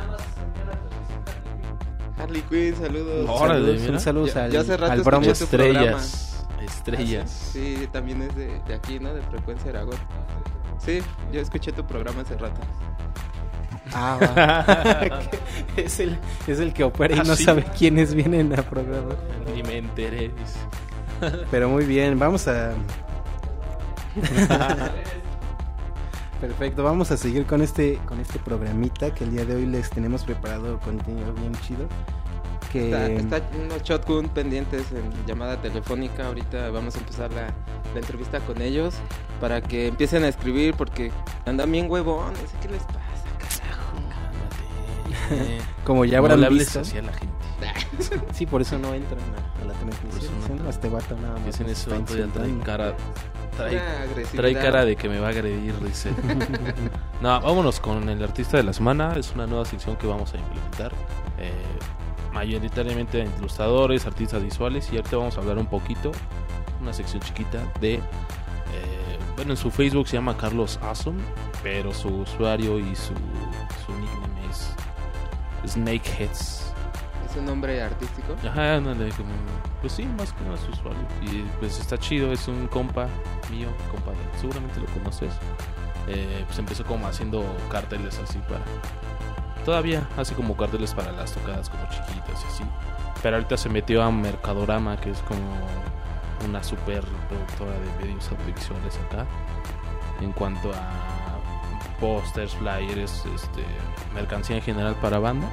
Harley 2.24 2.42
Quinn, 2.42 2.74
saludos. 2.76 3.26
Órale, 3.30 3.66
Saludos, 3.78 3.88
un 3.88 4.00
saludo 4.00 4.26
Yo- 4.26 4.40
al, 4.40 4.52
yo 4.52 4.60
hace 4.60 4.76
rato 4.76 4.92
al 4.92 4.98
escuché 5.00 5.16
bromo. 5.16 5.32
tu 5.32 5.46
programa. 5.46 5.80
Estrellas. 5.98 6.46
Estrellas. 6.62 7.50
Sí, 7.52 7.88
también 7.92 8.22
es 8.22 8.34
de, 8.36 8.60
de 8.66 8.74
aquí, 8.74 8.98
¿no? 8.98 9.12
De 9.14 9.22
Frecuencia 9.22 9.70
Aragón. 9.70 9.96
Sí, 10.78 11.00
yo 11.32 11.40
escuché 11.40 11.72
tu 11.72 11.84
programa 11.86 12.22
hace 12.22 12.36
rato. 12.36 12.60
Ah, 13.92 14.18
va. 14.20 15.20
es, 15.76 16.00
el, 16.00 16.18
es 16.46 16.58
el 16.58 16.72
que 16.72 16.84
opera 16.84 17.14
y 17.16 17.18
Ah, 17.18 17.24
no 17.24 17.36
sí. 17.36 17.44
sabe 17.44 17.64
quiénes 17.78 18.14
vienen 18.14 18.52
a 18.58 18.62
programa. 18.62 19.14
Ni 19.54 19.62
me 19.62 19.78
enteré. 19.78 20.30
Pero 21.50 21.68
muy 21.68 21.84
bien, 21.84 22.18
vamos 22.18 22.48
a... 22.48 22.72
Perfecto, 26.44 26.84
vamos 26.84 27.10
a 27.10 27.16
seguir 27.16 27.46
con 27.46 27.62
este, 27.62 27.98
con 28.04 28.20
este 28.20 28.38
programita 28.38 29.14
que 29.14 29.24
el 29.24 29.30
día 29.30 29.46
de 29.46 29.54
hoy 29.54 29.64
les 29.64 29.88
tenemos 29.88 30.24
preparado 30.24 30.78
contenido 30.80 31.32
bien 31.32 31.54
chido. 31.62 31.86
Que 32.70 32.90
Está, 32.90 33.38
está 33.38 33.50
unos 33.64 33.82
shotgun 33.82 34.28
pendientes 34.28 34.92
en 34.92 35.10
llamada 35.26 35.62
telefónica. 35.62 36.26
Ahorita 36.26 36.68
vamos 36.68 36.96
a 36.96 36.98
empezar 36.98 37.32
la, 37.32 37.46
la 37.94 38.00
entrevista 38.00 38.40
con 38.40 38.60
ellos 38.60 38.94
para 39.40 39.62
que 39.62 39.86
empiecen 39.86 40.22
a 40.24 40.28
escribir 40.28 40.74
porque 40.74 41.12
andan 41.46 41.72
bien 41.72 41.90
huevones. 41.90 42.54
¿Qué 42.60 42.68
les 42.68 42.82
pasa? 42.82 43.03
Como 45.84 46.04
ya 46.04 46.18
No 46.18 46.24
habrán 46.24 46.40
le 46.40 46.46
hables 46.46 46.64
visto, 46.64 46.80
así 46.80 46.98
a 46.98 47.02
la 47.02 47.12
gente. 47.12 47.34
sí, 48.32 48.46
por 48.46 48.60
eso 48.60 48.78
no 48.78 48.92
entran 48.94 49.20
a, 49.20 49.62
a 49.62 49.64
la 49.66 49.72
transmisión. 49.74 50.32
No 50.40 50.46
entran. 50.46 50.68
Este 50.68 50.88
vato 50.88 51.16
nada 51.16 51.34
más 51.34 51.46
Dicen 51.46 51.66
nos 51.66 51.78
eso, 51.78 51.90
está 51.90 52.00
vato 52.00 52.16
ya 52.16 52.32
trae 52.32 52.58
cara. 52.58 52.96
Trae, 53.56 53.80
trae 54.34 54.54
cara 54.54 54.84
de 54.84 54.96
que 54.96 55.08
me 55.08 55.20
va 55.20 55.28
a 55.28 55.30
agredir, 55.30 55.78
dice. 55.80 56.10
no, 57.22 57.40
vámonos 57.40 57.78
con 57.80 58.08
el 58.08 58.22
artista 58.22 58.56
de 58.56 58.64
la 58.64 58.72
semana. 58.72 59.14
Es 59.16 59.32
una 59.34 59.46
nueva 59.46 59.64
sección 59.64 59.96
que 59.96 60.06
vamos 60.06 60.34
a 60.34 60.38
implementar. 60.38 60.92
Eh, 61.38 61.52
mayoritariamente 62.32 63.24
ilustradores, 63.38 64.06
artistas 64.06 64.42
visuales. 64.42 64.92
Y 64.92 64.96
ahorita 64.96 65.16
vamos 65.16 65.38
a 65.38 65.40
hablar 65.40 65.58
un 65.58 65.66
poquito, 65.66 66.10
una 66.80 66.92
sección 66.92 67.22
chiquita 67.22 67.62
de. 67.80 67.94
eh, 67.94 68.00
bueno, 69.36 69.52
en 69.52 69.56
su 69.56 69.70
Facebook 69.70 70.08
se 70.08 70.16
llama 70.16 70.36
Carlos 70.36 70.78
Awesome, 70.82 71.20
pero 71.62 71.92
su 71.94 72.08
usuario 72.08 72.78
y 72.78 72.94
su, 72.94 73.12
es 73.12 73.53
Snakeheads. 75.66 76.72
¿Es 77.28 77.36
un 77.36 77.46
nombre 77.46 77.82
artístico? 77.82 78.36
Ajá, 78.46 78.76
ándale, 78.76 79.10
como, 79.10 79.30
pues 79.80 79.94
sí, 79.94 80.04
más 80.04 80.32
que 80.32 80.44
nada 80.44 80.56
su 80.56 80.70
usuario. 80.70 81.02
Y 81.22 81.42
pues 81.58 81.80
está 81.80 81.98
chido, 81.98 82.32
es 82.32 82.46
un 82.48 82.66
compa 82.68 83.08
mío, 83.50 83.68
compa 83.90 84.12
de, 84.12 84.38
seguramente 84.40 84.80
lo 84.80 84.86
conoces. 84.86 85.32
Eh, 86.06 86.44
pues 86.46 86.58
empezó 86.58 86.84
como 86.84 87.06
haciendo 87.06 87.44
carteles 87.70 88.18
así 88.18 88.38
para. 88.40 88.64
Todavía 89.64 90.06
hace 90.18 90.34
como 90.34 90.56
carteles 90.56 90.92
para 90.92 91.10
las 91.12 91.32
tocadas 91.32 91.70
como 91.70 91.82
chiquitas 91.88 92.44
y 92.44 92.46
así. 92.46 92.64
Pero 93.22 93.36
ahorita 93.36 93.56
se 93.56 93.70
metió 93.70 94.02
a 94.02 94.10
Mercadorama, 94.10 94.98
que 94.98 95.10
es 95.10 95.20
como 95.20 95.40
una 96.46 96.62
super 96.62 97.02
productora 97.28 97.72
de 97.72 98.04
medios 98.04 98.30
audiovisuales 98.30 98.98
acá. 99.08 99.26
En 100.20 100.32
cuanto 100.32 100.70
a 100.72 101.13
pósters, 102.04 102.54
flyers, 102.56 103.24
este, 103.34 103.64
mercancía 104.14 104.56
en 104.56 104.62
general 104.62 104.94
para 105.00 105.18
banda. 105.18 105.48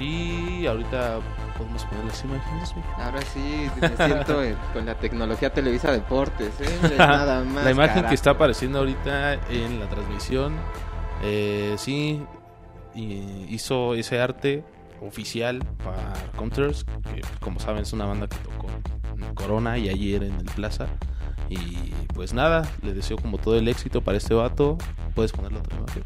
Y 0.00 0.66
ahorita 0.66 1.18
podemos 1.58 1.84
poner 1.84 2.04
las 2.06 2.24
imágenes. 2.24 2.74
Ahora 2.98 3.20
sí, 3.22 3.68
me 3.80 3.88
siento 3.96 4.42
en- 4.42 4.56
con 4.72 4.86
la 4.86 4.94
tecnología 4.96 5.52
Televisa 5.52 5.92
Deportes, 5.92 6.52
¿eh? 6.60 6.94
Nada 6.98 7.44
más. 7.44 7.64
la 7.64 7.70
imagen 7.70 7.94
carajo. 7.96 8.08
que 8.08 8.14
está 8.14 8.30
apareciendo 8.30 8.78
ahorita 8.80 9.34
en 9.50 9.78
la 9.78 9.86
transmisión, 9.88 10.56
eh, 11.22 11.74
sí, 11.78 12.24
y 12.94 13.46
hizo 13.50 13.94
ese 13.94 14.20
arte 14.20 14.64
oficial 15.02 15.58
para 15.84 16.12
Counters, 16.36 16.84
que 16.84 17.20
como 17.40 17.60
saben 17.60 17.82
es 17.82 17.92
una 17.92 18.06
banda 18.06 18.26
que 18.26 18.36
tocó 18.38 18.66
en 19.16 19.34
Corona 19.34 19.76
y 19.78 19.88
ayer 19.90 20.24
en 20.24 20.34
el 20.34 20.46
Plaza. 20.46 20.86
Y 21.48 21.92
pues 22.14 22.32
nada, 22.32 22.68
le 22.82 22.94
deseo 22.94 23.16
como 23.16 23.38
todo 23.38 23.56
el 23.56 23.68
éxito 23.68 24.00
para 24.00 24.18
este 24.18 24.34
vato. 24.34 24.78
Puedes 25.14 25.32
ponerlo 25.32 25.58
otra 25.58 25.76
imagen. 25.76 26.04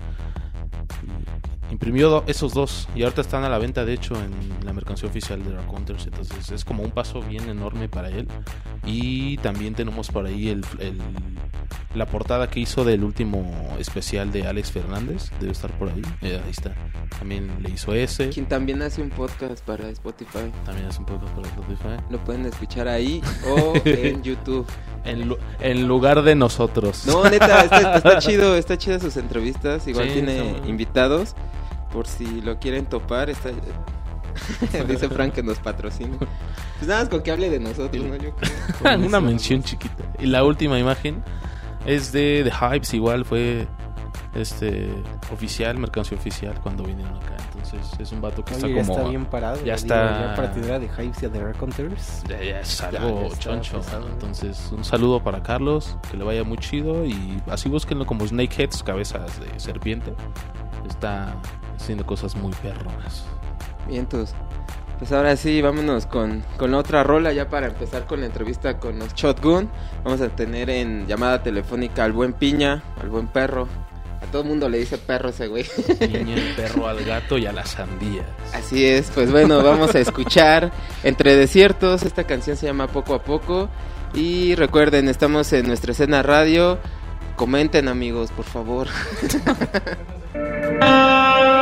Imprimió 1.70 2.08
do- 2.08 2.24
esos 2.26 2.54
dos 2.54 2.88
y 2.94 3.02
ahorita 3.02 3.20
están 3.20 3.44
a 3.44 3.48
la 3.50 3.58
venta, 3.58 3.84
de 3.84 3.92
hecho, 3.92 4.14
en 4.14 4.30
la 4.64 4.72
mercancía 4.72 5.08
oficial 5.08 5.44
de 5.44 5.54
Counters. 5.66 6.06
Entonces 6.06 6.50
es 6.50 6.64
como 6.64 6.82
un 6.82 6.90
paso 6.90 7.20
bien 7.20 7.48
enorme 7.50 7.88
para 7.88 8.08
él. 8.08 8.26
Y 8.86 9.36
también 9.38 9.74
tenemos 9.74 10.08
por 10.10 10.24
ahí 10.26 10.48
el, 10.48 10.64
el- 10.78 10.98
la 11.94 12.06
portada 12.06 12.48
que 12.48 12.60
hizo 12.60 12.84
del 12.84 13.02
último 13.04 13.76
especial 13.78 14.30
de 14.32 14.46
Alex 14.46 14.70
Fernández. 14.72 15.30
Debe 15.40 15.52
estar 15.52 15.70
por 15.78 15.88
ahí. 15.90 16.02
Eh, 16.22 16.40
ahí 16.42 16.50
está. 16.50 16.74
También 17.18 17.50
le 17.62 17.70
hizo 17.70 17.92
ese. 17.94 18.28
Quien 18.30 18.46
también 18.46 18.80
hace 18.82 19.02
un 19.02 19.10
podcast 19.10 19.62
para 19.64 19.88
Spotify. 19.90 20.50
También 20.64 20.88
es 20.88 20.98
un 20.98 21.06
poco 21.06 21.26
por 21.34 21.44
Spotify. 21.46 21.96
Lo 22.10 22.22
pueden 22.24 22.46
escuchar 22.46 22.88
ahí 22.88 23.20
o 23.46 23.74
en 23.84 24.22
YouTube. 24.22 24.66
En, 25.04 25.28
lu- 25.28 25.38
en 25.60 25.86
lugar 25.88 26.22
de 26.22 26.34
nosotros. 26.34 27.06
No, 27.06 27.24
neta, 27.28 27.64
está, 27.64 27.96
está 27.96 28.18
chido, 28.20 28.54
está 28.56 28.76
chida 28.78 28.98
sus 29.00 29.16
entrevistas. 29.16 29.86
Igual 29.86 30.08
Sí, 30.08 30.14
tiene 30.14 30.56
invitados. 30.66 31.34
Por 31.92 32.06
si 32.06 32.40
lo 32.42 32.58
quieren 32.58 32.86
topar, 32.86 33.30
está. 33.30 33.50
Dice 34.86 35.08
Frank 35.10 35.32
que 35.34 35.42
nos 35.42 35.58
patrocina. 35.58 36.16
Pues 36.18 36.86
nada 36.88 37.00
más 37.00 37.08
con 37.08 37.22
que 37.22 37.30
hable 37.32 37.50
de 37.50 37.58
nosotros, 37.60 38.04
¿no? 38.04 38.16
Yo 38.16 38.30
creo. 38.36 38.98
Una 39.06 39.20
mención 39.20 39.62
chiquita. 39.62 40.04
Y 40.18 40.26
la 40.26 40.44
última 40.44 40.78
imagen 40.78 41.22
es 41.86 42.12
de 42.12 42.42
The 42.44 42.50
Hypes, 42.52 42.94
igual 42.94 43.24
fue 43.24 43.66
este 44.34 44.90
oficial, 45.32 45.78
mercancía 45.78 46.16
oficial 46.18 46.54
cuando 46.62 46.84
vinieron 46.84 47.16
acá. 47.16 47.36
Entonces 47.54 47.98
es 47.98 48.12
un 48.12 48.20
vato 48.20 48.44
que 48.44 48.54
Oye, 48.54 48.58
está 48.66 48.68
ya 48.68 48.80
como 48.82 48.92
está 48.98 49.08
bien 49.08 49.24
parado. 49.26 49.56
ya 49.56 49.62
digo, 49.62 49.74
está- 49.76 50.28
Ya 50.28 50.34
para 50.36 50.52
tener 50.52 50.80
de 50.80 50.86
Hives 50.86 51.22
y 51.22 51.26
a 51.26 51.32
The 51.32 51.40
Raconteurs. 51.42 52.22
ya, 52.28 52.42
ya 52.42 52.60
es 52.60 52.78
Ya, 52.78 52.88
algo 52.88 53.20
ya 53.22 53.26
está 53.28 53.38
choncho. 53.38 53.78
pesado. 53.78 54.08
Entonces 54.08 54.68
un 54.70 54.84
saludo 54.84 55.22
para 55.22 55.42
Carlos, 55.42 55.96
que 56.10 56.16
le 56.16 56.24
vaya 56.24 56.44
muy 56.44 56.58
chido 56.58 57.04
y 57.04 57.42
así 57.50 57.68
búsquenlo 57.68 58.06
como 58.06 58.26
Snakeheads, 58.26 58.82
cabezas 58.84 59.40
de 59.40 59.58
serpiente. 59.58 60.12
Está 60.88 61.34
haciendo 61.80 62.04
cosas 62.04 62.36
muy 62.36 62.52
perronas. 62.54 63.24
Vientos. 63.86 64.34
Pues 64.98 65.12
ahora 65.12 65.36
sí, 65.36 65.62
vámonos 65.62 66.06
con, 66.06 66.42
con 66.56 66.72
la 66.72 66.78
otra 66.78 67.04
rola 67.04 67.32
ya 67.32 67.48
para 67.48 67.68
empezar 67.68 68.06
con 68.06 68.20
la 68.20 68.26
entrevista 68.26 68.78
con 68.78 68.98
los 68.98 69.14
Shotgun. 69.14 69.70
Vamos 70.04 70.20
a 70.20 70.28
tener 70.28 70.70
en 70.70 71.06
llamada 71.06 71.42
telefónica 71.42 72.02
al 72.04 72.12
buen 72.12 72.32
Piña, 72.32 72.82
al 73.00 73.08
buen 73.08 73.28
perro. 73.28 73.68
A 74.20 74.26
todo 74.32 74.42
el 74.42 74.48
mundo 74.48 74.68
le 74.68 74.78
dice 74.78 74.98
perro 74.98 75.28
ese 75.28 75.46
güey. 75.46 75.64
Niña, 76.00 76.34
el 76.34 76.54
perro 76.56 76.88
al 76.88 77.04
gato 77.04 77.38
y 77.38 77.46
a 77.46 77.52
las 77.52 77.70
sandías. 77.70 78.26
Así 78.52 78.84
es, 78.84 79.12
pues 79.14 79.30
bueno, 79.30 79.62
vamos 79.62 79.94
a 79.94 80.00
escuchar 80.00 80.72
Entre 81.04 81.36
Desiertos. 81.36 82.02
Esta 82.02 82.24
canción 82.24 82.56
se 82.56 82.66
llama 82.66 82.88
Poco 82.88 83.14
a 83.14 83.22
Poco. 83.22 83.68
Y 84.14 84.56
recuerden, 84.56 85.08
estamos 85.08 85.52
en 85.52 85.68
nuestra 85.68 85.92
escena 85.92 86.24
radio. 86.24 86.78
Comenten 87.36 87.86
amigos, 87.86 88.32
por 88.32 88.46
favor. 88.46 88.88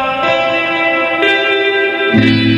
Un 2.17 2.57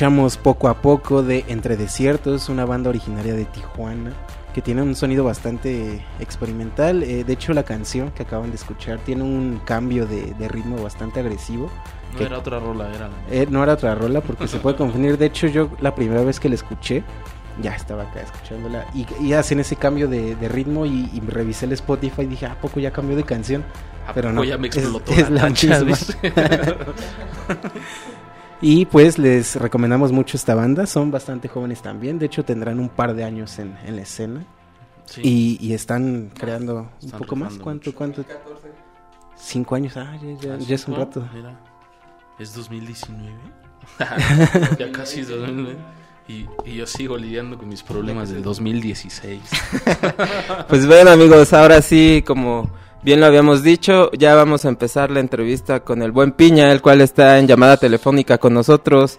escuchamos 0.00 0.38
poco 0.38 0.68
a 0.70 0.80
poco 0.80 1.22
de 1.22 1.44
Entre 1.48 1.76
Desiertos, 1.76 2.48
una 2.48 2.64
banda 2.64 2.88
originaria 2.88 3.34
de 3.34 3.44
Tijuana 3.44 4.12
que 4.54 4.62
tiene 4.62 4.80
un 4.80 4.94
sonido 4.96 5.24
bastante 5.24 6.02
experimental. 6.20 7.02
Eh, 7.02 7.22
de 7.22 7.32
hecho, 7.34 7.52
la 7.52 7.64
canción 7.64 8.10
que 8.12 8.22
acaban 8.22 8.48
de 8.48 8.56
escuchar 8.56 8.98
tiene 9.00 9.24
un 9.24 9.60
cambio 9.66 10.06
de, 10.06 10.32
de 10.32 10.48
ritmo 10.48 10.82
bastante 10.82 11.20
agresivo. 11.20 11.70
No 12.12 12.18
que- 12.18 12.24
era 12.24 12.38
otra 12.38 12.58
rola, 12.60 12.88
era 12.94 13.08
la... 13.08 13.14
Eh, 13.30 13.46
no 13.50 13.62
era 13.62 13.74
otra 13.74 13.94
rola 13.94 14.22
porque 14.22 14.48
se 14.48 14.56
puede 14.62 14.74
confundir. 14.78 15.18
De 15.18 15.26
hecho, 15.26 15.46
yo 15.48 15.68
la 15.82 15.94
primera 15.94 16.22
vez 16.22 16.40
que 16.40 16.48
la 16.48 16.54
escuché, 16.54 17.04
ya 17.60 17.74
estaba 17.76 18.04
acá 18.04 18.22
escuchándola. 18.22 18.86
Y, 18.94 19.06
y 19.22 19.34
hacen 19.34 19.60
ese 19.60 19.76
cambio 19.76 20.08
de, 20.08 20.34
de 20.34 20.48
ritmo 20.48 20.86
y, 20.86 21.10
y 21.12 21.20
revisé 21.20 21.66
el 21.66 21.72
Spotify 21.72 22.22
y 22.22 22.26
dije, 22.26 22.46
¿a 22.46 22.58
poco 22.58 22.80
ya 22.80 22.90
cambió 22.90 23.16
de 23.18 23.24
canción? 23.24 23.62
¿A 24.08 24.14
pero 24.14 24.30
poco 24.30 24.40
no, 24.40 24.44
ya 24.44 24.56
me 24.56 24.68
es- 24.68 24.78
explotó 24.78 25.12
es 25.12 25.28
la 25.28 25.42
tacha, 25.42 25.84
misma. 25.84 26.16
Y 28.62 28.84
pues 28.86 29.18
les 29.18 29.56
recomendamos 29.56 30.12
mucho 30.12 30.36
esta 30.36 30.54
banda. 30.54 30.86
Son 30.86 31.10
bastante 31.10 31.48
jóvenes 31.48 31.80
también. 31.82 32.18
De 32.18 32.26
hecho, 32.26 32.44
tendrán 32.44 32.78
un 32.78 32.88
par 32.90 33.14
de 33.14 33.24
años 33.24 33.58
en, 33.58 33.76
en 33.86 33.96
la 33.96 34.02
escena. 34.02 34.44
Sí. 35.06 35.20
Y, 35.24 35.58
y 35.66 35.72
están 35.72 36.30
creando 36.38 36.90
un 37.02 37.10
poco 37.12 37.36
más. 37.36 37.54
¿Cuánto? 37.58 37.90
mucho. 37.90 37.96
¿Cuánto? 37.96 38.24
Cinco 39.36 39.74
años. 39.74 39.96
Ah, 39.96 40.16
ya, 40.22 40.32
ya- 40.40 40.54
¿Ah, 40.54 40.58
ya 40.58 40.74
es 40.74 40.86
un 40.86 40.96
rato. 40.96 41.26
Mira, 41.34 41.58
es 42.38 42.54
2019. 42.54 43.32
ya 44.78 44.92
casi 44.92 45.22
2019. 45.22 45.76
Y, 46.28 46.46
y 46.64 46.74
yo 46.76 46.86
sigo 46.86 47.16
lidiando 47.16 47.58
con 47.58 47.68
mis 47.68 47.82
problemas 47.82 48.28
del 48.30 48.42
2016. 48.42 49.40
Pues 50.68 50.86
bueno 50.86 51.10
amigos, 51.10 51.52
ahora 51.52 51.82
sí, 51.82 52.22
como 52.24 52.70
bien 53.02 53.20
lo 53.20 53.26
habíamos 53.26 53.62
dicho, 53.62 54.10
ya 54.12 54.34
vamos 54.34 54.64
a 54.64 54.68
empezar 54.68 55.10
la 55.10 55.20
entrevista 55.20 55.80
con 55.80 56.02
el 56.02 56.12
buen 56.12 56.32
Piña, 56.32 56.72
el 56.72 56.82
cual 56.82 57.00
está 57.00 57.38
en 57.38 57.46
llamada 57.46 57.76
telefónica 57.76 58.38
con 58.38 58.54
nosotros. 58.54 59.18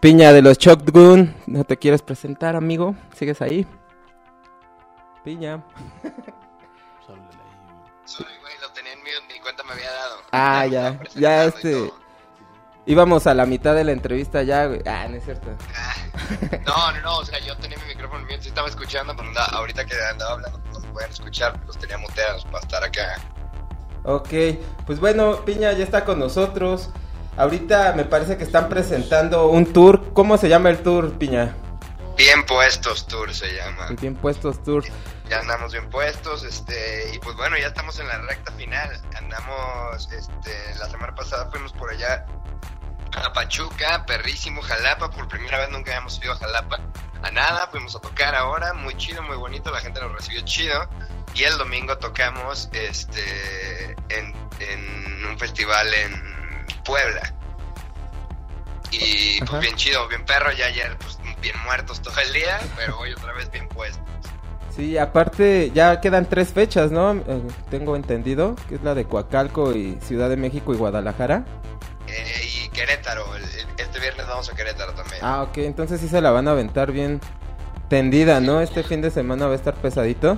Piña 0.00 0.32
de 0.32 0.42
los 0.42 0.58
Shotgun, 0.58 1.34
¿no 1.46 1.64
te 1.64 1.78
quieres 1.78 2.02
presentar 2.02 2.54
amigo? 2.56 2.94
¿Sigues 3.14 3.40
ahí? 3.42 3.66
Piña. 5.24 5.64
Güey, 8.18 8.54
lo 8.62 8.70
tenía 8.72 8.92
en 8.92 8.98
ni 9.28 9.40
cuenta 9.40 9.62
me 9.64 9.72
había 9.72 9.90
dado. 9.90 10.16
Ah, 10.32 10.66
ya, 10.66 11.00
ya 11.14 11.44
este... 11.44 11.90
Íbamos 12.88 13.26
a 13.26 13.34
la 13.34 13.46
mitad 13.46 13.74
de 13.74 13.82
la 13.82 13.90
entrevista 13.90 14.44
ya, 14.44 14.66
güey. 14.66 14.80
Ah, 14.86 15.08
no 15.08 15.16
es 15.16 15.24
cierto. 15.24 15.48
No, 16.64 16.92
no, 16.92 17.00
no, 17.00 17.18
o 17.18 17.24
sea, 17.24 17.40
yo 17.40 17.56
tenía 17.56 17.76
mi 17.78 17.86
micrófono 17.86 18.20
en 18.20 18.26
mute, 18.26 18.42
sí 18.42 18.48
estaba 18.48 18.68
escuchando, 18.68 19.14
pero 19.16 19.28
ahorita 19.36 19.84
que 19.84 19.94
andaba 20.12 20.34
hablando, 20.34 20.60
pueden 20.96 21.10
escuchar, 21.10 21.60
los 21.66 21.78
tenía 21.78 21.98
muteados 21.98 22.46
para 22.46 22.60
estar 22.60 22.82
acá. 22.82 23.20
Ok, 24.04 24.30
pues 24.86 24.98
bueno, 24.98 25.44
Piña 25.44 25.70
ya 25.72 25.84
está 25.84 26.06
con 26.06 26.18
nosotros. 26.18 26.88
Ahorita 27.36 27.92
me 27.94 28.06
parece 28.06 28.38
que 28.38 28.44
están 28.44 28.70
presentando 28.70 29.48
un 29.48 29.74
tour. 29.74 30.14
¿Cómo 30.14 30.38
se 30.38 30.48
llama 30.48 30.70
el 30.70 30.78
tour, 30.78 31.12
Piña? 31.18 31.54
Bien 32.16 32.46
puestos 32.46 33.06
tour 33.06 33.34
se 33.34 33.54
llama. 33.54 33.88
Bien 34.00 34.14
Puestos 34.14 34.64
Tour. 34.64 34.84
Ya 35.28 35.40
andamos 35.40 35.72
bien 35.72 35.90
puestos, 35.90 36.44
este, 36.44 37.10
y 37.12 37.18
pues 37.18 37.36
bueno, 37.36 37.58
ya 37.58 37.66
estamos 37.66 37.98
en 37.98 38.08
la 38.08 38.16
recta 38.22 38.52
final. 38.52 38.88
Andamos, 39.18 40.10
este, 40.12 40.74
la 40.78 40.88
semana 40.88 41.14
pasada 41.14 41.50
fuimos 41.50 41.74
por 41.74 41.90
allá 41.90 42.24
a 43.12 43.32
Pachuca, 43.34 44.06
perrísimo, 44.06 44.62
Jalapa, 44.62 45.10
por 45.10 45.28
primera 45.28 45.58
vez 45.58 45.68
nunca 45.70 45.90
habíamos 45.90 46.18
ido 46.22 46.32
a 46.32 46.36
Jalapa 46.36 46.80
a 47.22 47.30
nada, 47.30 47.68
fuimos 47.70 47.94
a 47.96 48.00
tocar 48.00 48.34
ahora, 48.34 48.72
muy 48.74 48.96
chido, 48.96 49.22
muy 49.22 49.36
bonito, 49.36 49.70
la 49.70 49.80
gente 49.80 50.00
nos 50.00 50.12
recibió 50.12 50.40
chido. 50.42 50.88
Y 51.34 51.44
el 51.44 51.58
domingo 51.58 51.98
tocamos 51.98 52.70
este 52.72 53.94
en, 54.08 54.34
en 54.60 55.26
un 55.26 55.38
festival 55.38 55.86
en 55.92 56.66
Puebla. 56.84 57.34
Y 58.90 59.38
pues 59.40 59.50
Ajá. 59.50 59.58
bien 59.60 59.76
chido, 59.76 60.08
bien 60.08 60.24
perro, 60.24 60.50
ya 60.52 60.66
ayer 60.66 60.96
pues 60.98 61.18
bien 61.40 61.56
muertos 61.64 62.00
todo 62.00 62.18
el 62.20 62.32
día, 62.32 62.58
pero 62.76 62.98
hoy 62.98 63.12
otra 63.12 63.32
vez 63.32 63.50
bien 63.50 63.68
puestos. 63.68 64.02
Sí, 64.74 64.98
aparte 64.98 65.70
ya 65.74 66.00
quedan 66.00 66.26
tres 66.26 66.52
fechas, 66.52 66.90
¿no? 66.90 67.12
Eh, 67.12 67.42
tengo 67.70 67.96
entendido, 67.96 68.56
que 68.68 68.74
es 68.76 68.82
la 68.82 68.94
de 68.94 69.06
Coacalco 69.06 69.74
y 69.74 69.98
Ciudad 70.02 70.28
de 70.28 70.36
México 70.36 70.74
y 70.74 70.76
Guadalajara. 70.76 71.44
Eh, 72.06 72.42
y 72.44 72.55
Querétaro, 72.76 73.34
el- 73.34 73.44
este 73.78 73.98
viernes 73.98 74.26
vamos 74.28 74.48
a 74.50 74.54
Querétaro 74.54 74.92
también. 74.92 75.18
Ah, 75.22 75.42
ok, 75.42 75.56
entonces 75.58 75.98
sí 76.00 76.08
se 76.08 76.20
la 76.20 76.30
van 76.30 76.46
a 76.46 76.50
aventar 76.52 76.92
bien 76.92 77.20
tendida, 77.88 78.38
¿no? 78.40 78.60
Este 78.60 78.82
fin 78.84 79.00
de 79.02 79.10
semana 79.10 79.46
va 79.46 79.52
a 79.52 79.56
estar 79.56 79.74
pesadito. 79.74 80.32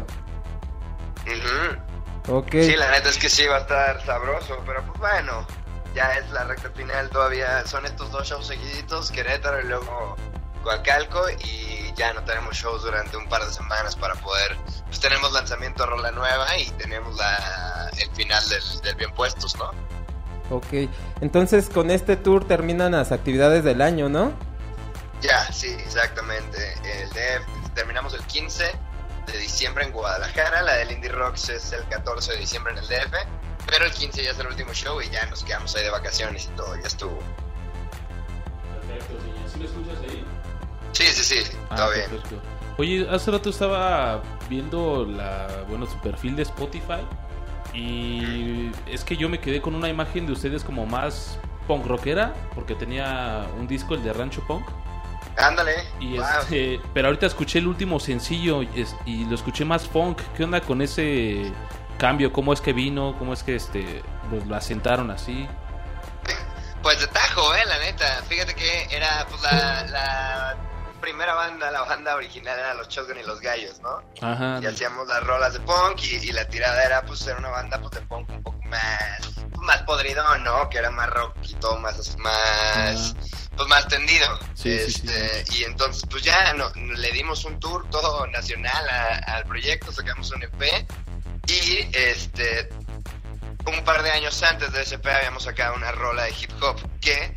Ujú. 1.27 2.37
Ok. 2.39 2.51
Sí, 2.53 2.77
la 2.77 2.91
neta 2.91 3.09
es 3.09 3.19
que 3.19 3.29
sí 3.29 3.47
va 3.47 3.57
a 3.57 3.61
estar 3.61 4.05
sabroso, 4.05 4.63
pero 4.67 4.83
pues 4.85 4.99
bueno, 5.01 5.47
ya 5.95 6.13
es 6.15 6.31
la 6.31 6.45
recta 6.45 6.71
final 6.71 7.09
todavía. 7.11 7.67
Son 7.67 7.85
estos 7.87 8.11
dos 8.13 8.29
shows 8.29 8.47
seguiditos, 8.47 9.11
Querétaro 9.11 9.61
y 9.61 9.65
luego 9.65 10.17
Coacalco, 10.63 11.23
y 11.45 11.93
ya 11.97 12.13
no 12.13 12.23
tenemos 12.25 12.55
shows 12.57 12.83
durante 12.83 13.17
un 13.17 13.29
par 13.29 13.45
de 13.45 13.53
semanas 13.53 13.97
para 13.97 14.15
poder. 14.15 14.57
Pues 14.87 15.01
tenemos 15.01 15.33
lanzamiento 15.33 15.83
de 15.85 15.91
rola 15.91 16.11
nueva 16.13 16.57
y 16.59 16.71
tenemos 16.73 17.17
la, 17.17 17.91
el 17.99 18.11
final 18.15 18.47
del, 18.49 18.63
del 18.83 18.95
Bien 18.97 19.13
Puestos, 19.13 19.57
¿no? 19.57 19.71
Ok, 20.51 20.89
entonces 21.21 21.69
con 21.69 21.91
este 21.91 22.17
tour 22.17 22.47
terminan 22.47 22.93
las 22.93 23.13
actividades 23.13 23.65
del 23.65 23.83
año, 23.83 24.09
¿no? 24.09 24.33
Ya, 25.21 25.51
sí, 25.53 25.69
exactamente. 25.69 26.75
El 27.03 27.09
DF, 27.11 27.75
terminamos 27.75 28.15
el 28.15 28.23
15 28.23 28.65
de 29.27 29.39
diciembre 29.39 29.85
en 29.85 29.93
Guadalajara, 29.93 30.63
la 30.63 30.75
del 30.77 30.93
Indie 30.93 31.11
Rocks 31.11 31.51
es 31.51 31.73
el 31.73 31.85
14 31.89 32.33
de 32.33 32.39
diciembre 32.39 32.73
en 32.73 32.79
el 32.79 32.87
DF, 32.89 33.13
pero 33.67 33.85
el 33.85 33.93
15 33.93 34.23
ya 34.25 34.31
es 34.31 34.39
el 34.39 34.47
último 34.47 34.73
show 34.73 35.01
y 35.03 35.11
ya 35.11 35.27
nos 35.27 35.45
quedamos 35.45 35.75
ahí 35.77 35.83
de 35.85 35.91
vacaciones 35.91 36.47
y 36.47 36.57
todo, 36.57 36.75
ya 36.77 36.87
estuvo. 36.87 37.19
Perfecto, 38.89 39.21
señor. 39.23 39.51
¿Sí 39.53 39.59
me 39.59 39.65
escuchas 39.67 39.99
ahí? 40.03 40.25
Sí, 40.93 41.05
sí, 41.05 41.25
sí, 41.45 41.57
Ah, 41.71 41.77
todo 41.77 41.91
bien. 41.93 42.11
perfecto. 42.11 42.41
Oye, 42.79 43.07
hace 43.11 43.31
rato 43.33 43.51
estaba 43.51 44.23
viendo 44.49 45.05
la, 45.05 45.65
bueno, 45.69 45.85
su 45.87 45.99
perfil 46.01 46.37
de 46.37 46.43
Spotify 46.45 47.07
y 47.75 48.71
es 48.87 49.05
que 49.05 49.17
yo 49.17 49.29
me 49.29 49.41
quedé 49.41 49.61
con 49.61 49.75
una 49.75 49.89
imagen 49.89 50.27
de 50.27 50.33
ustedes 50.33 50.65
como 50.65 50.87
más 50.87 51.39
punk 51.67 51.87
rockera 51.87 52.35
porque 52.55 52.75
tenía 52.75 53.47
un 53.59 53.67
disco 53.69 53.95
el 53.95 54.03
de 54.03 54.13
Rancho 54.13 54.43
Punk 54.47 54.67
Ándale. 55.37 55.75
y 56.01 56.17
wow. 56.17 56.27
este, 56.41 56.81
pero 56.95 57.09
ahorita 57.09 57.27
escuché 57.27 57.59
el 57.61 57.69
último 57.69 58.01
sencillo 58.01 58.63
y, 58.63 58.69
es- 58.75 58.97
y 59.07 59.25
lo 59.27 59.35
escuché 59.37 59.65
más 59.65 59.87
funk. 59.87 60.19
¿Qué 60.37 60.43
onda 60.45 60.61
con 60.61 60.83
ese 60.83 61.53
cambio? 61.97 62.33
¿Cómo 62.33 62.53
es 62.53 62.61
que 62.61 62.73
vino? 62.73 63.15
¿Cómo 63.21 63.33
es 63.35 63.45
que 63.45 63.55
este 63.55 64.03
pues, 64.31 64.45
lo 64.47 64.57
asentaron 64.57 65.11
así? 65.13 65.47
Pues 66.83 66.99
de 67.01 67.07
tajo, 67.09 67.55
eh, 67.55 67.65
la 67.67 67.79
neta. 67.79 68.23
Fíjate 68.29 68.55
que 68.55 68.89
era 68.91 69.27
pues 69.29 69.41
la, 69.43 69.85
la 69.87 70.57
primera 71.01 71.35
banda, 71.35 71.71
la 71.71 71.83
banda 71.83 72.15
original 72.17 72.59
era 72.59 72.75
los 72.75 72.89
Shotgun 72.89 73.19
y 73.19 73.23
los 73.23 73.41
Gallos, 73.41 73.81
¿no? 73.81 74.03
Ajá. 74.21 74.61
y 74.63 74.67
hacíamos 74.67 75.07
las 75.09 75.23
rolas 75.25 75.53
de 75.55 75.61
punk 75.61 76.03
y, 76.03 76.17
y 76.29 76.33
la 76.33 76.47
tirada 76.49 76.83
era 76.85 77.03
pues 77.03 77.21
ser 77.21 77.37
una 77.37 77.49
banda 77.51 77.79
pues 77.81 77.91
de 77.93 78.01
punk 78.03 78.29
un 78.31 78.43
poco 78.43 78.61
más 78.65 79.21
más 79.61 79.83
podridón, 79.83 80.45
¿no? 80.45 80.69
Que 80.71 80.79
era 80.79 80.91
más 80.91 81.11
rock 81.11 81.35
y 81.43 81.55
todo 81.55 81.77
más 81.79 82.17
más 82.19 83.15
pues 83.57 83.69
más 83.69 83.89
tendido. 83.89 84.39
Sí, 84.55 84.79
sí, 84.79 84.93
sí. 84.93 85.03
este, 85.09 85.45
y 85.59 85.65
entonces 85.65 86.05
pues 86.11 86.23
ya 86.23 86.53
no, 86.55 86.71
le 86.75 87.11
dimos 87.13 87.45
un 87.45 87.59
tour 87.61 87.89
todo 87.91 88.27
nacional 88.29 88.89
a- 88.89 89.17
al 89.37 89.45
proyecto, 89.45 89.91
sacamos 89.93 90.31
un 90.33 90.43
EP 90.43 90.87
y 91.49 91.89
este 91.97 92.69
un 93.67 93.85
par 93.85 94.03
de 94.03 94.11
años 94.11 94.43
antes 94.43 94.73
de 94.73 94.83
ese 94.83 94.95
EP 94.95 95.07
habíamos 95.07 95.43
sacado 95.43 95.75
una 95.75 95.93
rola 95.93 96.23
de 96.25 96.31
hip 96.31 96.51
hop 96.63 96.77
que 97.01 97.35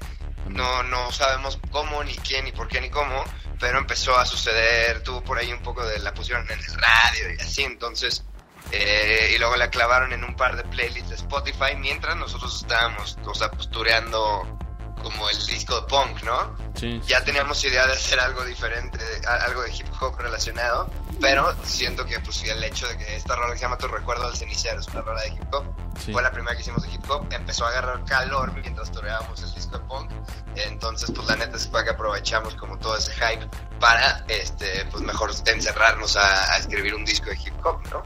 no, 0.47 0.83
no 0.83 1.11
sabemos 1.11 1.59
cómo, 1.71 2.03
ni 2.03 2.15
quién, 2.17 2.45
ni 2.45 2.51
por 2.51 2.67
qué, 2.67 2.79
ni 2.81 2.89
cómo, 2.89 3.23
pero 3.61 3.77
empezó 3.77 4.17
a 4.17 4.25
suceder, 4.25 5.03
tuvo 5.03 5.23
por 5.23 5.37
ahí 5.37 5.53
un 5.53 5.61
poco 5.61 5.85
de 5.85 5.99
la 5.99 6.13
pusieron 6.13 6.43
en 6.49 6.59
el 6.59 6.65
radio 6.65 7.35
y 7.37 7.41
así, 7.41 7.61
entonces, 7.61 8.25
eh, 8.71 9.33
y 9.35 9.37
luego 9.37 9.55
la 9.55 9.69
clavaron 9.69 10.11
en 10.11 10.23
un 10.23 10.35
par 10.35 10.57
de 10.57 10.63
playlists 10.63 11.09
de 11.09 11.15
Spotify 11.15 11.75
mientras 11.77 12.17
nosotros 12.17 12.59
estábamos, 12.59 13.17
o 13.23 13.35
sea, 13.35 13.51
pues 13.51 13.69
tureando 13.69 14.57
como 15.03 15.29
el 15.29 15.37
disco 15.45 15.79
de 15.81 15.87
punk, 15.87 16.23
¿no? 16.23 16.55
Sí. 16.75 17.01
Ya 17.07 17.23
teníamos 17.23 17.63
idea 17.63 17.85
de 17.87 17.93
hacer 17.93 18.19
algo 18.19 18.43
diferente, 18.45 18.99
algo 19.45 19.61
de 19.63 19.71
hip 19.75 19.87
hop 19.99 20.17
relacionado, 20.19 20.89
pero 21.19 21.53
siento 21.63 22.05
que 22.05 22.19
pues 22.19 22.43
el 22.43 22.63
hecho 22.63 22.87
de 22.87 22.97
que 22.97 23.15
esta 23.15 23.35
rola 23.35 23.51
que 23.53 23.57
se 23.59 23.63
llama 23.65 23.77
Tu 23.77 23.87
Recuerdo 23.87 24.27
del 24.27 24.35
Cenicero 24.37 24.79
es 24.79 24.87
una 24.87 25.01
rola 25.01 25.21
de 25.21 25.29
hip 25.29 25.53
hop, 25.53 25.65
Sí. 25.99 26.11
fue 26.13 26.21
la 26.23 26.31
primera 26.31 26.55
que 26.55 26.61
hicimos 26.61 26.81
de 26.83 26.89
hip 26.91 27.03
hop, 27.09 27.27
empezó 27.31 27.65
a 27.65 27.69
agarrar 27.69 28.03
calor 28.05 28.51
mientras 28.53 28.91
toreábamos 28.91 29.41
el 29.43 29.53
disco 29.53 29.77
de 29.77 29.85
punk, 29.85 30.09
entonces 30.55 31.11
pues 31.13 31.27
la 31.27 31.35
neta 31.35 31.57
es 31.57 31.67
que 31.67 31.89
aprovechamos 31.89 32.55
como 32.55 32.77
todo 32.79 32.97
ese 32.97 33.11
hype 33.13 33.47
para 33.79 34.23
este 34.27 34.85
pues 34.91 35.03
mejor 35.03 35.31
encerrarnos 35.45 36.15
a, 36.17 36.53
a 36.53 36.57
escribir 36.57 36.95
un 36.95 37.05
disco 37.05 37.29
de 37.29 37.35
hip 37.35 37.53
hop, 37.63 37.81
¿no? 37.91 38.03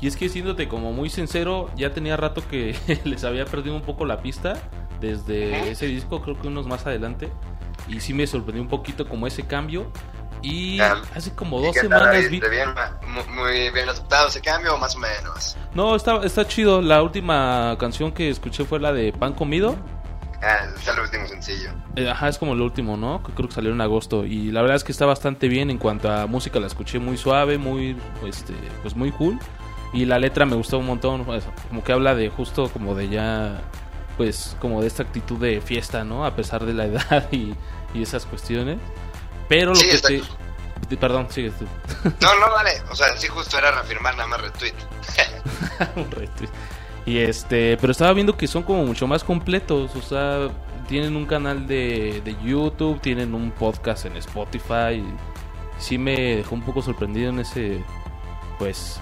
Y 0.00 0.06
es 0.06 0.16
que 0.16 0.28
siéndote 0.30 0.66
como 0.66 0.92
muy 0.92 1.10
sincero, 1.10 1.70
ya 1.76 1.92
tenía 1.92 2.16
rato 2.16 2.42
que 2.48 2.74
les 3.04 3.22
había 3.22 3.44
perdido 3.44 3.76
un 3.76 3.82
poco 3.82 4.04
la 4.06 4.22
pista 4.22 4.54
desde 5.00 5.70
ese 5.70 5.86
disco, 5.86 6.22
creo 6.22 6.40
que 6.40 6.48
unos 6.48 6.66
más 6.66 6.86
adelante. 6.86 7.30
Y 7.88 8.00
sí 8.00 8.14
me 8.14 8.26
sorprendió 8.26 8.62
un 8.62 8.68
poquito 8.68 9.08
como 9.08 9.26
ese 9.26 9.46
cambio. 9.46 9.90
Y 10.42 10.80
hace 10.80 11.34
como 11.34 11.60
¿Y 11.60 11.66
dos 11.66 11.76
semanas 11.76 12.30
vi... 12.30 12.40
¿De 12.40 12.48
bien, 12.48 12.70
muy 13.34 13.70
bien 13.70 13.88
aceptado 13.88 14.28
ese 14.28 14.40
cambio 14.40 14.76
más 14.78 14.96
o 14.96 14.98
menos? 14.98 15.56
No, 15.74 15.94
está, 15.94 16.24
está 16.24 16.46
chido. 16.46 16.80
La 16.80 17.02
última 17.02 17.76
canción 17.78 18.12
que 18.12 18.30
escuché 18.30 18.64
fue 18.64 18.80
la 18.80 18.92
de 18.92 19.12
Pan 19.12 19.34
Comido. 19.34 19.76
Ah, 20.42 20.66
es 20.74 20.88
el 20.88 20.98
último 20.98 21.26
sencillo. 21.26 21.70
Eh, 21.96 22.08
Ajá, 22.08 22.28
es 22.28 22.38
como 22.38 22.54
el 22.54 22.62
último, 22.62 22.96
¿no? 22.96 23.22
Que 23.22 23.32
creo 23.32 23.48
que 23.48 23.54
salió 23.54 23.72
en 23.72 23.80
agosto. 23.80 24.24
Y 24.24 24.50
la 24.50 24.62
verdad 24.62 24.76
es 24.76 24.84
que 24.84 24.92
está 24.92 25.04
bastante 25.04 25.48
bien 25.48 25.70
en 25.70 25.76
cuanto 25.76 26.10
a 26.10 26.26
música. 26.26 26.58
La 26.58 26.66
escuché 26.66 26.98
muy 26.98 27.18
suave, 27.18 27.58
muy, 27.58 27.96
este, 28.26 28.54
pues 28.80 28.96
muy 28.96 29.12
cool. 29.12 29.38
Y 29.92 30.06
la 30.06 30.18
letra 30.18 30.46
me 30.46 30.56
gustó 30.56 30.78
un 30.78 30.86
montón. 30.86 31.24
como 31.68 31.84
que 31.84 31.92
habla 31.92 32.14
de 32.14 32.30
justo 32.30 32.70
como 32.70 32.94
de 32.94 33.08
ya, 33.10 33.60
pues 34.20 34.54
como 34.60 34.82
de 34.82 34.86
esta 34.86 35.02
actitud 35.02 35.38
de 35.38 35.62
fiesta, 35.62 36.04
¿no? 36.04 36.26
A 36.26 36.36
pesar 36.36 36.66
de 36.66 36.74
la 36.74 36.84
edad 36.90 37.26
y, 37.32 37.54
y 37.94 38.02
esas 38.02 38.26
cuestiones. 38.26 38.76
Pero 39.48 39.70
lo 39.70 39.76
Sí, 39.76 39.86
que 39.88 39.94
exacto. 39.94 40.26
te- 40.90 40.96
Perdón, 40.98 41.26
sigues 41.30 41.54
tú. 41.58 41.64
No, 42.20 42.38
no, 42.38 42.50
vale. 42.52 42.72
O 42.90 42.94
sea, 42.94 43.16
sí, 43.16 43.28
justo 43.28 43.56
era 43.56 43.70
reafirmar 43.70 44.14
nada 44.18 44.28
más 44.28 44.42
retweet. 44.42 44.74
Un 45.96 46.10
retweet. 46.10 46.50
Y 47.06 47.16
este, 47.16 47.78
pero 47.80 47.92
estaba 47.92 48.12
viendo 48.12 48.36
que 48.36 48.46
son 48.46 48.62
como 48.62 48.84
mucho 48.84 49.06
más 49.06 49.24
completos, 49.24 49.96
o 49.96 50.02
sea, 50.02 50.48
tienen 50.86 51.16
un 51.16 51.24
canal 51.24 51.66
de, 51.66 52.20
de 52.22 52.36
YouTube, 52.44 53.00
tienen 53.00 53.32
un 53.34 53.52
podcast 53.52 54.04
en 54.04 54.18
Spotify. 54.18 55.02
sí 55.78 55.96
me 55.96 56.36
dejó 56.36 56.54
un 56.56 56.62
poco 56.62 56.82
sorprendido 56.82 57.30
en 57.30 57.38
ese, 57.40 57.82
pues, 58.58 59.00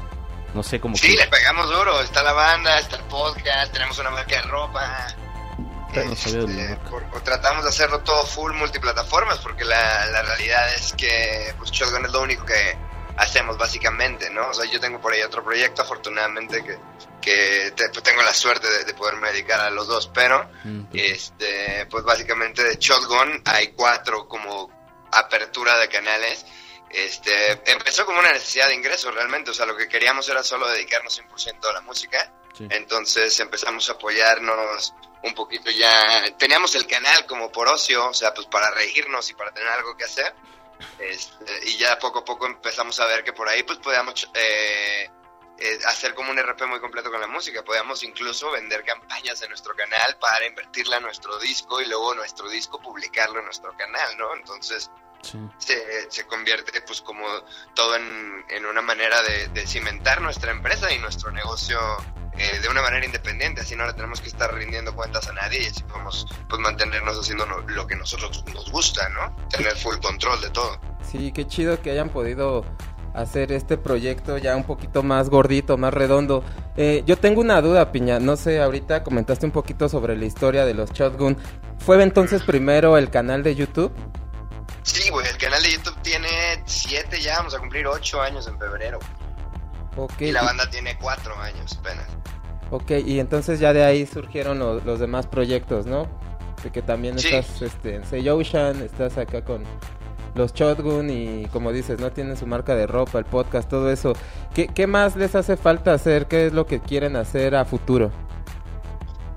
no 0.55 0.63
sé, 0.63 0.81
como 0.81 0.97
Sí, 0.97 1.11
que... 1.13 1.17
le 1.25 1.29
pegamos 1.29 1.69
duro. 1.69 2.01
Está 2.01 2.23
la 2.23 2.33
banda, 2.33 2.79
está 2.79 2.97
el 2.97 3.05
podcast, 3.05 3.73
tenemos 3.73 3.99
una 3.99 4.11
marca 4.11 4.37
de 4.37 4.43
ropa. 4.43 5.07
No 5.95 6.13
Este, 6.13 6.77
por- 6.91 7.05
o 7.13 7.21
tratamos 7.23 7.65
de 7.65 7.71
hacerlo 7.71 8.01
todo 8.01 8.25
full 8.27 8.53
multiplataformas 8.53 9.39
porque 9.39 9.65
la, 9.65 10.07
la 10.07 10.23
realidad 10.23 10.75
es 10.75 10.93
que 10.93 11.55
pues 11.59 11.71
Shotgun 11.71 12.05
es 12.05 12.13
lo 12.13 12.21
único 12.21 12.45
que 12.45 12.77
hacemos 13.17 13.57
básicamente, 13.57 14.29
¿no? 14.31 14.49
O 14.49 14.55
sea, 14.55 14.71
yo 14.71 14.79
tengo 14.79 15.01
por 15.01 15.13
ahí 15.13 15.23
otro 15.23 15.43
proyecto 15.43 15.83
afortunadamente 15.83 16.63
que, 16.63 16.79
que 17.23 17.73
te- 17.75 17.89
pues, 17.89 18.03
tengo 18.05 18.23
la 18.23 18.35
suerte 18.35 18.69
de, 18.71 18.85
de 18.85 18.95
poderme 18.95 19.31
dedicar 19.33 19.61
a 19.61 19.71
los 19.71 19.89
dos, 19.89 20.09
pero 20.13 20.49
Mm, 20.63 20.83
pues, 20.85 21.03
este, 21.03 21.87
pues 21.91 22.05
básicamente 22.05 22.63
de 22.63 22.77
Shotgun 22.79 23.43
hay 23.47 23.69
cuatro 23.69 24.29
como 24.29 24.71
apertura 25.11 25.79
de 25.79 25.89
canales. 25.89 26.45
Este, 26.91 27.53
empezó 27.71 28.07
como 28.07 28.21
una 28.21 28.33
necesidad 28.33 28.69
de 28.69 28.75
ingreso 28.75 29.11
realmente, 29.11 29.51
o 29.51 29.55
sea, 29.55 29.67
lo 29.67 29.77
que 29.77 29.89
queríamos 29.89 30.29
era 30.29 30.43
solo 30.43 30.69
dedicarnos 30.69 31.21
100% 31.21 31.69
a 31.69 31.73
la 31.73 31.81
música. 31.83 32.33
sí. 32.57 32.67
Entonces 32.71 33.39
empezamos 33.41 33.89
a 33.89 33.93
apoyarnos 33.93 34.95
un 35.23 35.35
poquito 35.35 35.71
ya. 35.71 36.37
Teníamos 36.39 36.75
el 36.75 36.87
canal 36.87 37.27
como 37.27 37.51
por 37.51 37.69
ocio, 37.69 38.09
o 38.09 38.15
sea, 38.15 38.33
pues 38.33 38.47
para 38.47 38.71
reírnos 38.71 39.29
y 39.31 39.35
para 39.35 39.53
tener 39.53 39.69
algo 39.69 39.97
que 39.97 40.05
hacer. 40.05 40.35
Este, 40.99 41.69
y 41.69 41.77
ya 41.77 41.99
poco 41.99 42.21
a 42.21 42.25
poco 42.25 42.47
empezamos 42.47 42.99
a 43.01 43.07
ver 43.07 43.25
que 43.25 43.33
por 43.33 43.49
ahí 43.49 43.65
pues 43.65 43.79
podíamos 43.79 44.31
eh, 44.35 45.11
eh, 45.59 45.79
hacer 45.87 46.15
como 46.15 46.31
un 46.31 46.39
RP 46.39 46.67
muy 46.67 46.81
completo 46.81 47.11
con 47.11 47.21
la 47.21 47.27
música. 47.27 47.65
Podíamos 47.65 48.03
incluso 48.05 48.51
vender 48.51 48.85
campañas 48.85 49.43
en 49.43 49.49
nuestro 49.49 49.75
canal 49.75 50.17
para 50.19 50.47
invertirla 50.47 50.99
en 50.99 51.03
nuestro 51.05 51.39
disco 51.39 51.81
y 51.81 51.87
luego 51.87 52.15
nuestro 52.15 52.49
disco 52.49 52.81
publicarlo 52.81 53.41
en 53.41 53.47
nuestro 53.47 53.77
canal, 53.77 54.17
¿no? 54.17 54.35
Entonces 54.35 54.91
sí. 55.23 55.39
se, 55.59 56.11
se 56.11 56.27
convierte 56.27 56.81
pues 56.83 57.01
como 57.01 57.25
todo 57.75 57.97
en, 57.97 58.45
en 58.49 58.67
una 58.67 58.83
manera 58.83 59.23
de, 59.23 59.49
de 59.49 59.67
cimentar 59.67 60.21
nuestra 60.21 60.51
empresa 60.51 60.93
y 60.93 60.99
nuestro 60.99 61.31
negocio 61.31 61.79
eh, 62.39 62.61
de 62.61 62.69
una 62.69 62.83
manera 62.83 63.05
independiente, 63.05 63.63
así 63.63 63.75
no 63.75 63.85
le 63.85 63.93
tenemos 63.95 64.21
que 64.21 64.29
estar 64.29 64.55
rindiendo 64.55 64.95
cuentas 64.95 65.27
a 65.29 65.33
nadie 65.33 65.63
y 65.63 65.67
así 65.67 65.83
podemos 65.83 66.25
pues 66.49 66.61
mantenernos 66.61 67.19
haciendo 67.19 67.45
lo 67.47 67.87
que 67.87 67.97
nosotros 67.97 68.45
nos 68.55 68.71
gusta, 68.71 69.09
¿no? 69.09 69.35
Tener 69.49 69.77
full 69.77 69.97
control 70.01 70.41
de 70.41 70.51
todo. 70.51 70.81
Sí, 71.03 71.33
qué 71.33 71.47
chido 71.49 71.83
que 71.83 71.91
hayan 71.91 72.11
podido 72.11 72.65
hacer 73.13 73.51
este 73.51 73.77
proyecto 73.77 74.39
ya 74.39 74.55
un 74.55 74.65
poquito 74.65 75.03
más 75.03 75.29
gordito, 75.31 75.77
más 75.77 75.93
redondo. 75.93 76.45
Eh, 76.77 77.03
yo 77.07 77.17
tengo 77.19 77.41
una 77.41 77.61
duda, 77.61 77.91
Piña. 77.91 78.21
No 78.21 78.37
sé, 78.37 78.61
ahorita 78.61 79.03
comentaste 79.03 79.45
un 79.45 79.53
poquito 79.53 79.89
sobre 79.89 80.17
la 80.17 80.25
historia 80.25 80.65
de 80.65 80.75
los 80.75 80.93
Shotgun. 80.93 81.37
¿Fue 81.79 82.01
entonces 82.03 82.43
primero 82.43 82.97
el 82.97 83.11
canal 83.11 83.43
de 83.43 83.57
YouTube? 83.57 83.93
Sí, 84.89 85.11
güey, 85.11 85.27
el 85.29 85.37
canal 85.37 85.63
de 85.63 85.71
YouTube 85.73 85.97
tiene 86.03 86.29
siete 86.65 87.21
ya, 87.21 87.37
vamos 87.39 87.55
a 87.55 87.59
cumplir 87.59 87.87
ocho 87.87 88.21
años 88.23 88.47
en 88.49 88.59
febrero. 88.59 88.99
Ok, 89.97 90.21
Y 90.21 90.33
la 90.33 90.43
banda 90.43 90.69
tiene 90.71 90.97
cuatro 90.99 91.37
años 91.41 91.77
apenas. 91.79 92.07
ok, 92.71 92.91
y 93.05 93.21
entonces 93.21 93.61
ya 93.61 93.73
de 93.73 93.85
ahí 93.85 94.07
surgieron 94.07 94.59
lo- 94.59 94.81
los 94.81 94.99
demás 94.99 95.27
proyectos, 95.27 95.87
¿no? 95.87 96.09
De 96.63 96.71
que 96.71 96.83
también 96.83 97.19
Sí. 97.19 97.29
estás 97.35 97.61
este, 97.63 97.97
en 97.97 98.05
Say 98.07 98.29
Ocean, 98.29 98.81
estás 98.83 99.19
acá 99.19 99.45
con 99.45 99.63
los 100.35 100.55
Shotgun 100.55 101.11
y 101.11 101.47
como 101.53 101.73
dices, 101.73 101.99
no 102.01 102.11
tienen 102.13 102.37
su 102.37 102.47
marca 102.47 102.75
de 102.75 102.87
ropa, 102.87 103.19
el 103.19 103.25
podcast, 103.25 103.69
todo 103.69 103.91
eso. 103.93 104.15
¿Qué, 104.55 104.69
¿Qué 104.69 104.87
más 104.87 105.17
les 105.17 105.35
hace 105.35 105.57
falta 105.57 105.93
hacer? 105.93 106.27
¿Qué 106.29 106.47
es 106.47 106.53
lo 106.53 106.67
que 106.67 106.81
quieren 106.81 107.17
hacer 107.17 107.55
a 107.57 107.65
futuro? 107.65 108.11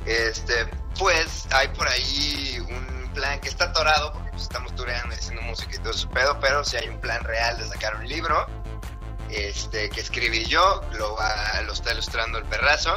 Este, 0.05 0.53
pues 1.01 1.47
hay 1.51 1.67
por 1.69 1.87
ahí 1.87 2.59
un 2.69 3.11
plan 3.15 3.39
que 3.39 3.49
está 3.49 3.65
atorado 3.65 4.13
porque 4.13 4.29
pues, 4.29 4.43
estamos 4.43 4.73
tureando 4.75 5.15
haciendo 5.15 5.41
música 5.41 5.71
y 5.75 5.79
todo 5.79 5.91
ese 5.91 6.05
pedo, 6.07 6.39
pero 6.39 6.63
si 6.63 6.77
hay 6.77 6.87
un 6.89 6.99
plan 6.99 7.23
real 7.23 7.57
de 7.57 7.67
sacar 7.67 7.95
un 7.95 8.07
libro, 8.07 8.45
este, 9.29 9.89
que 9.89 9.99
escribí 9.99 10.45
yo, 10.45 10.79
lo, 10.93 11.15
va- 11.15 11.61
lo 11.65 11.73
está 11.73 11.91
ilustrando 11.93 12.37
el 12.37 12.45
perrazo. 12.45 12.95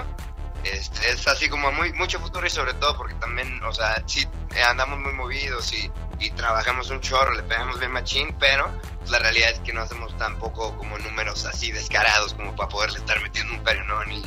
Este, 0.64 1.10
es 1.10 1.26
así 1.28 1.48
como 1.48 1.72
muy 1.72 1.92
mucho 1.94 2.18
futuro 2.20 2.46
y 2.46 2.50
sobre 2.50 2.74
todo 2.74 2.96
porque 2.96 3.14
también, 3.14 3.62
o 3.64 3.72
sea, 3.72 4.02
sí 4.06 4.26
andamos 4.68 4.98
muy 4.98 5.12
movidos 5.14 5.72
y, 5.72 5.90
y 6.18 6.30
trabajamos 6.32 6.90
un 6.90 7.00
chorro, 7.00 7.32
le 7.34 7.42
pegamos 7.42 7.78
bien 7.78 7.90
machín, 7.92 8.34
pero 8.38 8.70
pues, 8.98 9.10
la 9.10 9.18
realidad 9.18 9.50
es 9.50 9.60
que 9.60 9.72
no 9.72 9.80
hacemos 9.82 10.14
tampoco 10.18 10.76
como 10.76 10.98
números 10.98 11.44
así 11.46 11.70
descarados 11.72 12.34
como 12.34 12.54
para 12.54 12.68
poderle 12.68 12.98
estar 12.98 13.20
metiendo 13.22 13.54
un 13.54 13.62
perionón 13.62 14.10
y, 14.12 14.24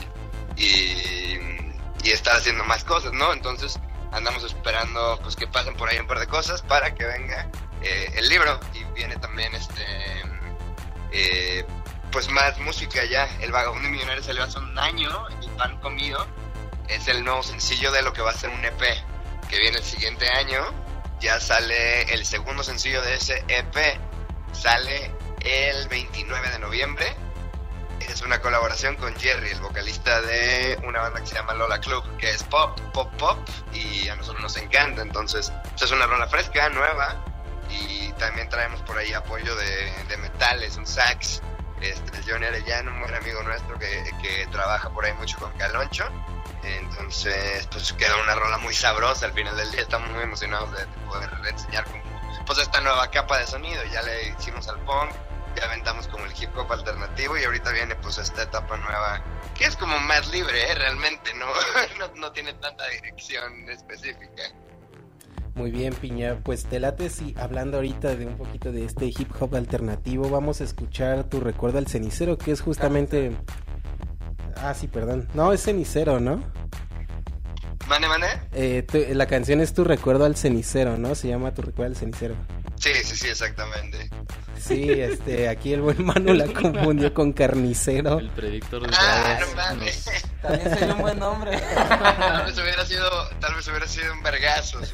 y, 0.58 1.67
y 2.08 2.12
estar 2.12 2.38
haciendo 2.38 2.64
más 2.64 2.86
cosas, 2.86 3.12
¿no? 3.12 3.34
Entonces 3.34 3.80
andamos 4.14 4.42
esperando 4.46 5.20
pues 5.22 5.36
que 5.36 5.46
pasen 5.46 5.76
por 5.76 5.90
ahí 5.90 6.00
un 6.00 6.08
par 6.08 6.20
de 6.20 6.28
cosas 6.28 6.62
para 6.62 6.96
que 6.96 7.04
venga 7.04 7.50
eh, 7.82 8.14
el 8.16 8.30
libro 8.30 8.58
y 8.74 8.86
viene 8.94 9.18
también 9.18 9.54
este 9.54 9.84
eh, 11.12 11.66
pues 12.10 12.30
más 12.30 12.58
música 12.60 13.04
ya. 13.04 13.28
El 13.42 13.52
Vagabundo 13.52 13.90
Millonario 13.90 14.24
salió 14.24 14.44
hace 14.44 14.58
un 14.58 14.80
año, 14.80 15.28
el 15.42 15.50
pan 15.58 15.78
comido 15.82 16.26
es 16.88 17.10
el 17.10 17.26
nuevo 17.26 17.44
sencillo 17.44 17.92
de 17.92 18.02
lo 18.02 18.14
que 18.14 18.22
va 18.22 18.32
a 18.32 18.34
ser 18.34 18.52
un 18.52 18.64
EP 18.64 18.82
que 19.50 19.60
viene 19.60 19.78
el 19.78 19.84
siguiente 19.84 20.30
año. 20.30 20.62
Ya 21.20 21.42
sale 21.42 22.04
el 22.14 22.26
segundo 22.26 22.64
sencillo 22.64 23.02
de 23.02 23.16
ese 23.16 23.44
EP, 23.50 24.00
sale 24.54 25.12
el 25.42 25.90
29 25.90 26.52
de 26.52 26.60
noviembre. 26.60 27.16
Es 28.08 28.22
una 28.22 28.42
colaboración 28.42 28.96
con 28.96 29.16
Jerry, 29.16 29.50
el 29.50 29.60
vocalista 29.60 30.22
de 30.22 30.80
una 30.84 31.02
banda 31.02 31.20
que 31.20 31.28
se 31.28 31.36
llama 31.36 31.54
Lola 31.54 31.80
Club, 31.80 32.04
que 32.18 32.30
es 32.32 32.44
pop, 32.44 32.80
pop, 32.94 33.14
pop, 33.18 33.38
y 33.74 34.08
a 34.08 34.16
nosotros 34.16 34.42
nos 34.42 34.58
encanta. 34.58 35.02
Entonces, 35.02 35.52
pues, 35.70 35.82
es 35.84 35.92
una 35.92 36.08
rola 36.08 36.28
fresca, 36.28 36.70
nueva, 36.70 37.24
y 37.70 38.12
también 38.14 38.50
traemos 38.50 38.82
por 38.82 38.98
ahí 38.98 39.14
apoyo 39.14 39.56
de, 39.56 39.92
de 40.08 40.18
metales, 40.18 40.78
un 40.78 40.88
sax, 40.88 41.42
este, 41.82 42.24
Johnny 42.26 42.46
Arellano, 42.46 42.92
un 42.92 43.02
buen 43.02 43.14
amigo 43.14 43.44
nuestro 43.44 43.78
que, 43.78 44.04
que 44.22 44.48
trabaja 44.48 44.90
por 44.90 45.06
ahí 45.06 45.14
mucho 45.14 45.38
con 45.38 45.52
Caloncho. 45.54 46.06
Entonces, 46.64 47.68
pues 47.72 47.94
queda 47.94 48.16
una 48.18 48.36
rola 48.36 48.58
muy 48.58 48.74
sabrosa. 48.74 49.28
Al 49.28 49.34
final 49.34 49.56
del 49.56 49.72
día 49.72 49.82
estamos 49.82 50.10
muy 50.12 50.24
emocionados 50.24 50.72
de, 50.72 50.80
de 50.80 50.98
poder 51.08 51.30
enseñar 51.48 51.84
como, 51.86 52.02
pues 52.46 52.60
esta 52.60 52.82
nueva 52.82 53.10
capa 53.12 53.38
de 53.38 53.48
sonido. 53.48 53.84
Ya 53.86 54.02
le 54.02 54.30
hicimos 54.30 54.68
al 54.68 54.80
punk, 54.80 55.12
ya 55.58 55.66
aventamos 55.66 56.08
como 56.08 56.26
el 56.26 56.32
hip 56.40 56.50
hop 56.56 56.72
alternativo 56.72 57.38
y 57.38 57.44
ahorita 57.44 57.72
viene 57.72 57.96
pues 57.96 58.18
esta 58.18 58.44
etapa 58.44 58.78
nueva 58.78 59.22
que 59.58 59.66
es 59.66 59.76
como 59.76 59.98
más 60.00 60.32
libre, 60.32 60.72
¿eh? 60.72 60.76
realmente 60.76 61.32
no, 61.36 61.46
no, 62.00 62.14
no 62.16 62.32
tiene 62.32 62.54
tanta 62.54 62.88
dirección 62.90 63.70
específica. 63.70 64.44
Muy 65.56 65.72
bien, 65.72 65.94
Piña. 65.96 66.38
Pues 66.44 66.66
te 66.66 66.80
late 66.80 67.10
si 67.10 67.34
hablando 67.40 67.78
ahorita 67.78 68.16
de 68.16 68.28
un 68.28 68.38
poquito 68.38 68.72
de 68.72 68.86
este 68.86 69.06
hip 69.08 69.32
hop 69.40 69.56
alternativo, 69.56 70.30
vamos 70.30 70.62
a 70.62 70.64
escuchar 70.66 71.24
tu 71.24 71.40
recuerdo 71.40 71.80
al 71.80 71.88
cenicero, 71.88 72.38
que 72.38 72.52
es 72.52 72.62
justamente. 72.62 73.36
Ah, 74.58 74.76
sí, 74.76 74.88
perdón. 74.88 75.28
No, 75.34 75.52
es 75.54 75.64
cenicero, 75.64 76.20
¿no? 76.20 76.44
¿Mane, 77.88 78.08
mane? 78.08 78.28
Eh, 78.54 78.84
tu- 78.84 79.00
la 79.16 79.26
canción 79.26 79.60
es 79.62 79.74
tu 79.74 79.84
recuerdo 79.84 80.26
al 80.26 80.36
cenicero, 80.36 80.98
¿no? 80.98 81.16
Se 81.16 81.28
llama 81.28 81.54
tu 81.56 81.64
recuerdo 81.64 81.92
al 81.94 81.96
cenicero. 81.98 82.36
Sí, 82.94 83.04
sí, 83.04 83.16
sí, 83.16 83.28
exactamente. 83.28 84.10
Sí, 84.60 84.90
este, 84.90 85.50
aquí 85.50 85.74
el 85.74 85.82
buen 85.82 86.04
Manu 86.04 86.34
la 86.34 86.48
confundió 86.48 87.14
con 87.14 87.32
carnicero. 87.32 88.20
El 88.20 88.30
predictor 88.32 88.82
de 88.82 88.96
Ah, 88.98 89.40
no 89.40 89.56
mames. 89.56 90.10
También 90.42 90.78
sería 90.78 90.96
un 90.96 91.02
buen 91.02 91.20
nombre. 91.20 91.58
Tal 91.58 92.46
vez 92.46 92.58
hubiera 92.58 92.86
sido, 92.86 93.10
tal 93.40 93.56
vez 93.56 93.68
hubiera 93.68 93.88
sido 93.88 94.14
un 94.14 94.24
vergazo. 94.24 94.84
si. 94.86 94.94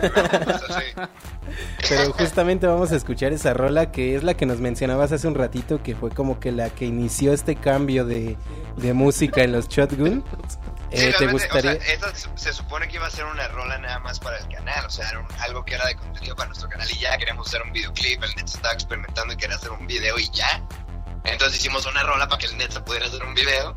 Pero 1.90 2.14
justamente 2.14 2.68
vamos 2.68 2.92
a 2.92 2.96
escuchar 2.96 3.34
esa 3.34 3.54
rola 3.54 3.92
que 3.92 4.16
es 4.16 4.24
la 4.24 4.34
que 4.36 4.46
nos 4.46 4.60
mencionabas 4.60 5.12
hace 5.12 5.28
un 5.28 5.36
ratito, 5.36 5.82
que 5.82 5.96
fue 5.96 6.10
como 6.10 6.40
que 6.40 6.52
la 6.52 6.70
que 6.70 6.86
inició 6.86 7.34
este 7.34 7.56
cambio 7.56 8.06
de, 8.06 8.38
de 8.78 8.94
música 8.94 9.44
en 9.44 9.52
los 9.54 9.68
Shotgun. 9.68 10.24
Sí, 10.92 11.06
Eh, 11.06 11.16
¿Te 11.18 11.26
gustaría? 11.28 11.72
O 11.74 11.82
sea, 11.82 12.14
se- 12.16 12.30
se 12.36 12.54
supone 12.54 12.88
que 12.88 12.98
iba 12.98 13.08
a 13.08 13.10
ser 13.10 13.26
una 13.26 13.48
rola 13.48 13.80
nada 13.80 13.98
más 14.00 14.20
para 14.20 14.38
el 14.38 14.48
canal, 14.48 14.86
o 14.86 14.90
sea, 14.92 15.10
era 15.10 15.20
un- 15.20 15.28
algo 15.40 15.66
que 15.66 15.74
era 15.74 15.88
de 15.88 15.96
contenido 15.96 16.36
para 16.36 16.48
nuestro 16.50 16.70
canal 16.70 16.88
y 16.92 17.00
ya 17.00 17.18
queríamos 17.18 17.48
hacer 17.48 17.64
un 17.64 17.72
videoclip, 17.72 18.22
el 18.24 18.36
Net 18.36 18.46
estaba 18.46 18.74
experimentando 18.76 19.34
y 19.34 19.38
quería 19.38 19.56
hacer 19.56 19.72
un 19.72 19.88
video 19.88 20.20
y 20.20 20.30
ya. 20.32 20.62
Entonces 21.24 21.58
hicimos 21.60 21.86
una 21.88 22.04
rola 22.04 22.28
para 22.28 22.38
que 22.40 22.46
el 22.46 22.58
Net 22.58 22.72
se 22.72 22.80
pudiera 22.82 23.08
hacer 23.08 23.24
un 23.24 23.34
video 23.34 23.74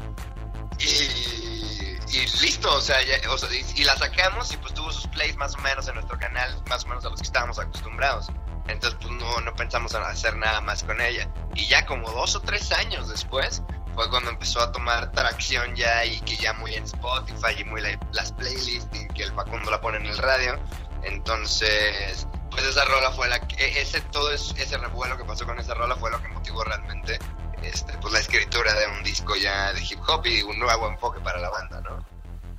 y, 0.79 1.97
y 2.17 2.27
listo, 2.43 2.73
o 2.75 2.81
sea, 2.81 2.97
ya- 3.03 3.31
o 3.31 3.39
sea, 3.39 3.49
y, 3.53 3.81
y 3.81 3.85
la 3.85 3.97
sacamos 3.97 4.53
y 4.53 4.57
pues 4.59 4.75
tuvo 4.75 4.93
sus 4.93 5.07
plays 5.09 5.37
más 5.37 5.55
o 5.55 5.59
menos 5.59 5.89
en 5.89 5.95
nuestro 5.95 6.19
canal, 6.19 6.63
más 6.69 6.85
o 6.85 6.89
menos 6.89 7.05
a 7.05 7.11
los 7.11 7.21
que 7.21 7.27
estábamos 7.27 7.59
acostumbrados. 7.59 8.29
Entonces, 8.69 8.99
pues 9.01 9.13
no, 9.15 9.41
no 9.41 9.55
pensamos 9.55 9.95
en 9.95 10.03
hacer 10.03 10.37
nada 10.37 10.61
más 10.61 10.83
con 10.83 11.01
ella. 11.01 11.29
Y 11.55 11.67
ya 11.69 11.87
como 11.87 12.11
dos 12.11 12.35
o 12.35 12.41
tres 12.41 12.73
años 12.73 13.09
después, 13.09 13.63
fue 13.97 14.09
cuando 14.11 14.31
empezó 14.31 14.61
a 14.61 14.71
tomar 14.71 15.11
tracción 15.11 15.75
ya 15.75 16.05
y 16.05 16.21
que 16.21 16.37
ya 16.37 16.53
muy 16.53 16.75
en 16.75 16.85
Spotify 16.85 17.59
y 17.61 17.65
muy 17.65 17.81
la- 17.81 17.99
las 18.13 18.31
playlists 18.33 18.89
y 18.97 19.09
que 19.09 19.25
el 19.25 19.33
Facundo 19.33 19.71
la 19.71 19.81
pone 19.81 19.97
en 19.99 20.07
el 20.07 20.19
radio. 20.19 20.57
Entonces, 21.03 22.27
pues 22.51 22.65
esa 22.65 22.85
rola 22.85 23.11
fue 23.11 23.29
la 23.29 23.41
que, 23.41 23.57
e- 23.65 23.81
ese, 23.81 24.01
todo 24.13 24.31
es- 24.33 24.55
ese 24.59 24.79
revuelo 24.79 25.17
que 25.17 25.25
pasó 25.25 25.45
con 25.47 25.59
esa 25.59 25.75
rola 25.75 25.97
fue 25.97 26.11
lo 26.11 26.21
que 26.23 26.29
motivó 26.29 26.63
realmente 26.65 27.19
este, 27.63 27.95
pues 28.01 28.13
la 28.13 28.21
escritura 28.21 28.73
de 28.75 28.87
un 28.87 29.03
disco 29.03 29.35
ya 29.35 29.73
de 29.73 29.83
hip 29.83 29.99
hop 30.07 30.25
y 30.27 30.43
un 30.43 30.59
nuevo 30.59 30.89
enfoque 30.89 31.21
para 31.21 31.41
la 31.41 31.49
banda, 31.51 31.81
¿no? 31.81 31.99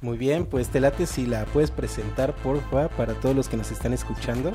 Muy 0.02 0.18
bien, 0.18 0.46
pues 0.46 0.70
te 0.70 0.80
late 0.80 1.06
si 1.08 1.26
la 1.26 1.46
puedes 1.46 1.72
presentar, 1.72 2.36
porfa, 2.36 2.90
para 2.90 3.14
todos 3.14 3.36
los 3.36 3.48
que 3.48 3.58
nos 3.58 3.72
están 3.72 3.94
escuchando. 3.94 4.54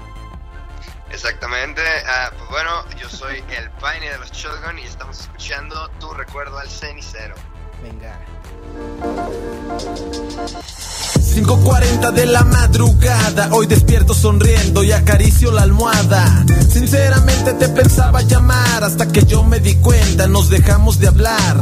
Exactamente. 1.12 1.82
Ah, 2.06 2.30
pues 2.36 2.48
bueno, 2.50 2.84
yo 2.96 3.08
soy 3.08 3.44
el 3.56 3.70
Pine 3.72 4.10
de 4.10 4.18
los 4.18 4.32
Shotgun 4.32 4.78
y 4.78 4.82
estamos 4.82 5.20
escuchando 5.20 5.88
Tu 6.00 6.12
Recuerdo 6.14 6.58
al 6.58 6.68
Cenicero. 6.68 7.34
Venga. 7.82 8.18
5.40 11.34 12.12
de 12.12 12.26
la 12.26 12.44
madrugada, 12.44 13.48
hoy 13.52 13.66
despierto 13.66 14.12
sonriendo 14.12 14.84
y 14.84 14.92
acaricio 14.92 15.50
la 15.50 15.62
almohada. 15.62 16.44
Sinceramente 16.70 17.54
te 17.54 17.68
pensaba 17.70 18.20
llamar 18.20 18.84
hasta 18.84 19.08
que 19.08 19.24
yo 19.24 19.42
me 19.42 19.58
di 19.58 19.76
cuenta, 19.76 20.26
nos 20.26 20.50
dejamos 20.50 20.98
de 20.98 21.08
hablar. 21.08 21.56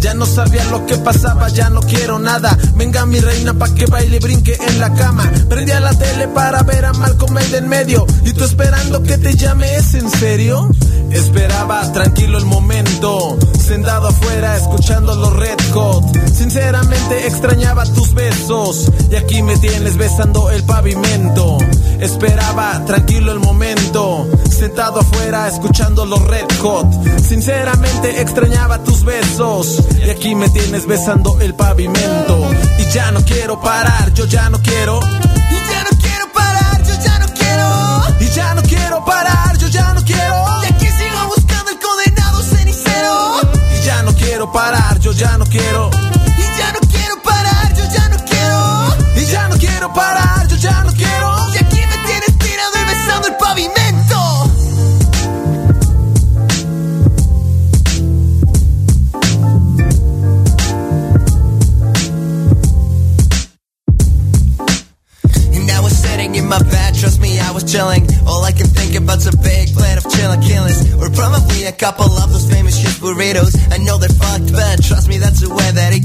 Ya 0.00 0.12
no 0.12 0.26
sabía 0.26 0.64
lo 0.66 0.84
que 0.84 0.96
pasaba, 0.98 1.48
ya 1.48 1.70
no 1.70 1.80
quiero 1.80 2.18
nada. 2.18 2.58
Venga 2.74 3.06
mi 3.06 3.18
reina 3.18 3.54
pa' 3.54 3.74
que 3.74 3.86
baile 3.86 4.18
y 4.18 4.20
brinque 4.20 4.58
en 4.68 4.80
la 4.80 4.92
cama. 4.92 5.30
Prendí 5.48 5.72
a 5.72 5.80
la 5.80 5.94
tele 5.94 6.28
para 6.28 6.62
ver 6.62 6.84
a 6.84 6.92
Malcolm 6.92 7.38
el 7.38 7.54
en 7.54 7.68
medio. 7.68 8.06
Y 8.24 8.34
tú 8.34 8.44
esperando 8.44 9.02
que 9.02 9.16
te 9.16 9.34
llame, 9.34 9.76
¿es 9.76 9.94
en 9.94 10.10
serio? 10.10 10.68
Esperaba 11.10 11.90
tranquilo 11.92 12.36
el 12.36 12.44
momento, 12.44 13.38
sentado 13.58 14.08
afuera 14.08 14.56
escuchando 14.56 15.14
los 15.14 15.34
Red 15.34 15.58
Hot. 15.72 16.04
Sinceramente 16.34 17.26
extrañaba 17.26 17.84
tus 17.86 18.12
besos 18.12 18.90
y 19.10 19.16
aquí 19.16 19.42
me 19.42 19.56
tienes 19.58 19.96
besando 19.96 20.50
el 20.50 20.64
pavimento. 20.64 21.58
Esperaba 22.00 22.84
tranquilo 22.84 23.32
el 23.32 23.40
momento, 23.40 24.28
sentado 24.50 25.00
afuera 25.00 25.48
escuchando 25.48 26.04
los 26.04 26.22
Red 26.22 26.46
Hot. 26.60 26.86
Sinceramente 27.22 28.20
extrañaba 28.20 28.82
tus 28.84 29.04
besos 29.04 29.82
y 30.04 30.10
aquí 30.10 30.34
me 30.34 30.48
tienes 30.50 30.86
besando 30.86 31.40
el 31.40 31.54
pavimento. 31.54 32.50
Y 32.78 32.92
ya 32.92 33.10
no 33.10 33.24
quiero 33.24 33.60
parar, 33.60 34.12
yo 34.12 34.26
ya 34.26 34.50
no 34.50 34.60
quiero. 34.60 35.00
Y 35.00 35.72
ya 35.72 35.84
no 35.84 35.98
quiero 35.98 36.32
parar, 36.32 36.82
yo 36.82 36.94
ya 37.02 37.18
no 37.18 37.26
quiero. 37.34 38.02
Y 38.20 38.28
ya 38.34 38.54
no 38.54 38.62
quiero 38.62 39.04
parar, 39.04 39.56
yo 39.58 39.68
ya 39.68 39.94
no 39.94 40.04
quiero. 40.04 40.44
Y 40.62 40.72
aquí 40.72 40.86
sigo 40.86 41.26
buscando 41.34 41.70
el 41.70 41.78
condenado 41.78 42.42
cenicero. 42.42 43.40
Y 43.80 43.84
ya 43.86 44.02
no 44.02 44.12
quiero 44.14 44.52
parar, 44.52 44.98
yo 44.98 45.12
ya 45.12 45.38
no 45.38 45.46
quiero. 45.46 45.90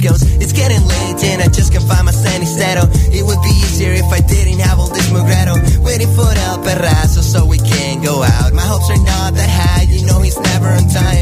Goes. 0.02 0.22
It's 0.42 0.54
getting 0.54 0.82
late 0.82 1.24
and 1.24 1.42
I 1.42 1.48
just 1.48 1.72
can't 1.72 1.86
find 1.86 2.06
my 2.06 2.12
sandy 2.12 2.48
settle. 2.48 2.90
It 3.14 3.24
would 3.24 3.42
be 3.42 3.54
easier 3.62 3.94
if 3.94 4.10
I 4.12 4.20
didn't 4.20 4.60
have 4.60 4.80
all 4.80 4.90
this 4.90 5.08
mugredo. 5.14 5.56
Waiting 5.86 6.12
for 6.18 6.26
El 6.26 6.58
Perrazo 6.66 7.22
so 7.22 7.46
we 7.46 7.58
can 7.60 8.02
go 8.02 8.24
out. 8.24 8.52
My 8.54 8.66
hopes 8.66 8.90
are 8.90 8.98
not 8.98 9.34
that 9.38 9.50
high, 9.50 9.84
you 9.84 10.06
know 10.06 10.20
he's 10.22 10.40
never 10.40 10.68
on 10.68 10.90
time. 10.90 11.21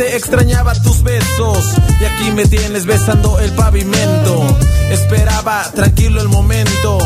Extrañaba 0.00 0.74
tus 0.74 1.02
besos 1.02 1.58
y 2.00 2.04
aquí 2.04 2.30
me 2.30 2.46
tienes 2.46 2.86
besando 2.86 3.40
el 3.40 3.50
pavimento. 3.52 4.58
Esperaba 4.90 5.70
tranquilo 5.74 6.20
el 6.20 6.28
momento, 6.28 6.98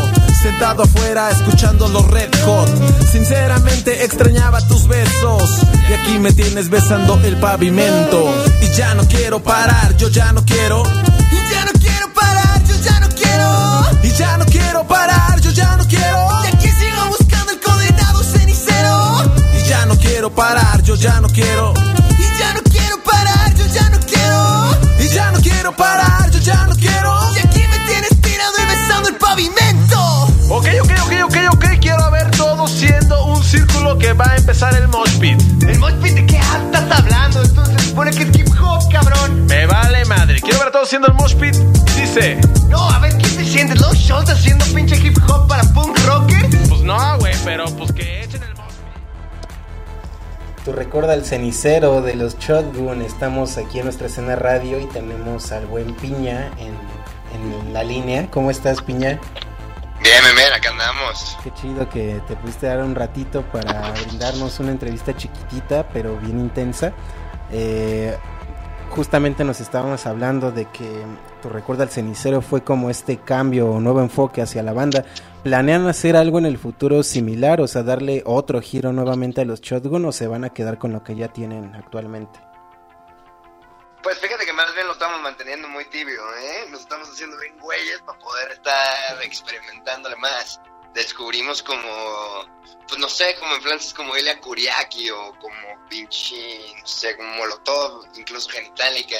sentado 0.42 0.82
afuera 0.82 1.30
escuchando 1.30 1.88
los 1.88 2.06
Red 2.10 2.30
Hot. 2.44 2.68
Sinceramente 3.10 4.04
extrañaba 4.04 4.60
tus 4.68 4.86
besos 4.86 5.42
y 5.88 5.92
aquí 5.94 6.18
me 6.18 6.32
tienes 6.32 6.68
besando 6.68 7.18
el 7.24 7.36
pavimento. 7.38 8.30
Y 8.60 8.76
ya 8.76 8.94
no 8.94 9.08
quiero 9.08 9.42
parar, 9.42 9.96
yo 9.96 10.08
ya 10.08 10.32
no 10.32 10.44
quiero. 10.44 10.82
Y 10.82 11.52
ya 11.52 11.64
no 11.64 11.72
quiero 11.80 12.12
parar, 12.12 12.62
yo 12.64 12.76
ya 12.76 13.00
no 13.00 13.08
quiero. 13.08 14.02
Y 14.02 14.10
ya 14.10 14.36
no 14.36 14.44
quiero 14.44 14.86
parar, 14.86 15.40
yo 15.40 15.50
ya 15.50 15.76
no 15.76 15.88
quiero. 15.88 16.28
Y 16.44 16.46
aquí 16.54 16.68
sigo 16.68 17.06
buscando 17.08 17.52
el 17.52 17.60
condenado 17.60 18.22
cenicero. 18.22 19.32
Y 19.58 19.68
ya 19.68 19.86
no 19.86 19.96
quiero 19.96 20.34
parar, 20.34 20.82
yo 20.82 20.94
ya 20.94 21.20
no 21.20 21.28
quiero. 21.28 21.51
Empezar 34.62 34.82
el 34.82 34.88
mosh 34.88 35.18
pit. 35.18 35.40
¿El 35.68 35.78
mosh 35.78 35.94
pit 35.94 36.14
de 36.14 36.26
qué 36.26 36.36
estás 36.36 36.98
hablando? 36.98 37.42
Entonces 37.42 37.80
se 37.80 37.88
supone 37.88 38.10
que 38.12 38.22
es 38.22 38.38
hip 38.38 38.48
hop, 38.60 38.88
cabrón. 38.90 39.46
Me 39.46 39.66
vale 39.66 40.04
madre. 40.04 40.40
Quiero 40.40 40.58
ver 40.58 40.68
a 40.68 40.72
todos 40.72 40.88
siendo 40.88 41.08
el 41.08 41.14
mosh 41.14 41.34
pit. 41.34 41.54
Dice. 41.96 42.38
No, 42.68 42.88
a 42.88 42.98
ver, 43.00 43.16
¿qué 43.18 43.28
te 43.28 43.44
sientes? 43.44 43.80
¿Los 43.80 43.94
shows 43.94 44.28
haciendo 44.30 44.64
pinche 44.66 44.96
hip 44.96 45.18
hop 45.28 45.48
para 45.48 45.62
punk 45.64 45.98
rocker? 46.06 46.48
Pues 46.68 46.82
no, 46.82 47.18
güey, 47.18 47.34
pero 47.44 47.64
pues 47.76 47.92
que 47.92 48.22
echen 48.22 48.42
el 48.42 48.54
mosh 48.54 48.74
Tu 50.64 50.72
recuerda 50.72 51.14
el 51.14 51.24
cenicero 51.24 52.00
de 52.00 52.14
los 52.14 52.38
Shotgun. 52.38 53.02
Estamos 53.02 53.58
aquí 53.58 53.78
en 53.78 53.84
nuestra 53.84 54.06
escena 54.06 54.36
radio 54.36 54.80
y 54.80 54.86
tenemos 54.86 55.50
al 55.52 55.66
buen 55.66 55.94
Piña 55.96 56.50
en, 56.58 56.74
en 57.34 57.72
la 57.72 57.82
línea. 57.82 58.30
¿Cómo 58.30 58.50
estás, 58.50 58.80
Piña? 58.82 59.18
Bien, 60.02 60.20
bien, 60.34 60.52
acá 60.52 60.70
andamos. 60.70 61.38
Qué 61.44 61.52
chido 61.54 61.88
que 61.88 62.20
te 62.26 62.34
pudiste 62.34 62.66
dar 62.66 62.82
un 62.82 62.94
ratito 62.94 63.42
para 63.52 63.92
brindarnos 63.92 64.58
una 64.58 64.72
entrevista 64.72 65.16
chiquitita, 65.16 65.88
pero 65.90 66.16
bien 66.16 66.40
intensa. 66.40 66.92
Eh, 67.52 68.16
justamente 68.90 69.44
nos 69.44 69.60
estábamos 69.60 70.04
hablando 70.06 70.50
de 70.50 70.64
que 70.66 70.88
tu 71.40 71.48
recuerda 71.48 71.84
al 71.84 71.90
cenicero 71.90 72.42
fue 72.42 72.64
como 72.64 72.90
este 72.90 73.18
cambio 73.18 73.70
o 73.70 73.80
nuevo 73.80 74.00
enfoque 74.00 74.42
hacia 74.42 74.64
la 74.64 74.72
banda. 74.72 75.04
¿Planean 75.44 75.86
hacer 75.86 76.16
algo 76.16 76.38
en 76.38 76.46
el 76.46 76.58
futuro 76.58 77.04
similar? 77.04 77.60
O 77.60 77.68
sea, 77.68 77.84
darle 77.84 78.22
otro 78.26 78.60
giro 78.60 78.92
nuevamente 78.92 79.40
a 79.40 79.44
los 79.44 79.60
Shotgun 79.60 80.04
o 80.04 80.12
se 80.12 80.26
van 80.26 80.44
a 80.44 80.50
quedar 80.50 80.78
con 80.78 80.92
lo 80.92 81.04
que 81.04 81.14
ya 81.14 81.28
tienen 81.28 81.76
actualmente? 81.76 82.40
Pues 84.02 84.18
fíjate 84.18 84.44
que 84.44 84.52
más 84.52 84.71
lo 84.92 84.94
estamos 84.94 85.22
manteniendo 85.22 85.68
muy 85.68 85.86
tibio, 85.86 86.22
¿eh? 86.36 86.66
Nos 86.68 86.82
estamos 86.82 87.08
haciendo 87.08 87.38
bien 87.38 87.58
güeyes 87.58 88.02
para 88.02 88.18
poder 88.18 88.52
estar 88.52 89.22
experimentándole 89.22 90.16
más. 90.16 90.60
Descubrimos 90.92 91.62
como, 91.62 92.44
pues 92.86 93.00
no 93.00 93.08
sé, 93.08 93.34
como 93.36 93.54
influencias 93.54 93.94
como 93.94 94.14
Elia 94.14 94.38
Kuriaki 94.38 95.08
o 95.08 95.34
como 95.38 95.88
pinche, 95.88 96.74
no 96.78 96.86
sé, 96.86 97.16
como 97.16 97.36
Molotov, 97.36 98.06
incluso 98.16 98.50
Genitalica. 98.50 99.16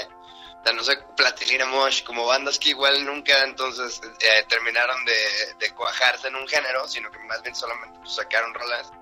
O 0.61 0.63
sea, 0.63 0.75
no 0.75 0.85
sé, 0.85 0.99
Platilina 1.17 1.65
Mosh, 1.65 2.05
como 2.05 2.27
bandas 2.27 2.59
que 2.59 2.69
igual 2.69 3.07
nunca 3.07 3.43
entonces 3.43 3.99
eh, 4.21 4.45
terminaron 4.47 5.03
de, 5.07 5.55
de 5.59 5.75
cuajarse 5.75 6.29
en 6.29 6.37
un 6.37 6.47
género, 6.47 6.87
sino 6.87 7.11
que 7.11 7.19
más 7.21 7.43
bien 7.43 7.55
solamente 7.55 7.99
pues, 7.99 8.15
sacaron 8.15 8.53
rolas, 8.53 8.93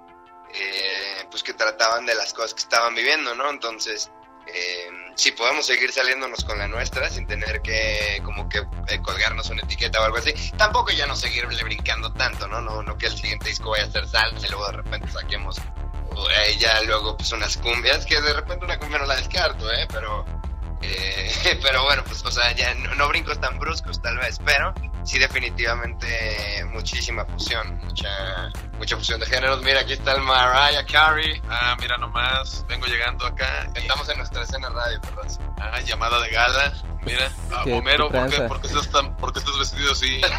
eh, 0.55 1.27
pues 1.33 1.43
que 1.43 1.53
trataban 1.53 2.07
de 2.07 2.14
las 2.14 2.33
cosas 2.33 2.55
que 2.55 2.61
estaban 2.61 2.95
viviendo, 2.95 3.35
¿no? 3.35 3.51
Entonces, 3.51 4.09
eh, 4.55 4.90
sí 5.16 5.32
podemos 5.32 5.66
seguir 5.66 5.92
saliéndonos 5.92 6.44
con 6.44 6.59
la 6.59 6.68
nuestra 6.68 7.09
sin 7.11 7.26
tener 7.26 7.61
que 7.62 8.20
como 8.24 8.48
que 8.48 8.59
eh, 8.88 9.01
colgarnos 9.03 9.51
una 9.51 9.62
etiqueta 9.62 10.01
o 10.01 10.05
algo 10.05 10.18
así. 10.18 10.32
Tampoco 10.57 10.90
ya 10.92 11.07
no 11.07 11.16
seguirle 11.16 11.62
brincando 11.62 12.12
tanto, 12.12 12.48
¿no? 12.48 12.61
No, 12.61 12.82
no 12.82 12.96
que 12.96 13.07
el 13.07 13.16
siguiente 13.16 13.48
disco 13.48 13.70
vaya 13.70 13.84
a 13.84 13.90
ser 13.90 14.07
salsa 14.09 14.46
y 14.46 14.51
luego 14.51 14.66
de 14.66 14.72
repente 14.72 15.11
saquemos 15.11 15.59
eh, 15.59 16.57
ya 16.59 16.80
luego 16.82 17.16
pues 17.16 17.32
unas 17.32 17.57
cumbias, 17.57 18.05
que 18.05 18.20
de 18.20 18.32
repente 18.32 18.64
una 18.64 18.78
cumbia 18.78 18.98
no 18.98 19.07
la 19.07 19.16
descarto, 19.16 19.70
¿eh? 19.72 19.86
Pero 19.90 20.24
Eh, 20.82 21.59
pero 21.62 21.84
bueno, 21.84 22.03
pues, 22.05 22.24
o 22.24 22.30
sea, 22.30 22.53
ya 22.53 22.74
no, 22.74 22.94
no 22.94 23.09
brincos 23.09 23.40
tan 23.40 23.59
bruscos 23.59 24.01
tal 24.01 24.16
vez, 24.18 24.38
pero 24.44 24.72
sí 25.05 25.18
definitivamente 25.18 26.07
muchísima 26.72 27.24
fusión, 27.26 27.78
mucha, 27.84 28.09
mucha 28.78 28.96
fusión 28.96 29.18
de 29.20 29.26
géneros. 29.26 29.62
Mira, 29.62 29.80
aquí 29.80 29.92
está 29.94 30.12
el 30.12 30.22
Mariah 30.22 30.84
Carey. 30.90 31.40
Ah, 31.48 31.76
mira 31.80 31.96
nomás, 31.98 32.64
vengo 32.68 32.86
llegando 32.86 33.26
acá. 33.26 33.66
Estamos 33.74 34.09
en 34.09 34.18
nuestra 34.18 34.42
escena 34.42 34.68
radio, 34.68 35.01
perdón. 35.01 35.26
Ah, 35.59 35.80
llamada 35.80 36.20
de 36.20 36.30
gala. 36.30 36.72
Mira, 37.05 37.30
ah, 37.53 37.62
¿Qué- 37.64 37.72
Homero, 37.72 38.11
por 38.11 38.61
qué 38.61 38.68
estás 38.68 38.90
tan- 38.90 39.16
por 39.16 39.32
qué 39.32 39.38
estás 39.40 39.59
vestido 39.59 39.92
así? 39.92 40.20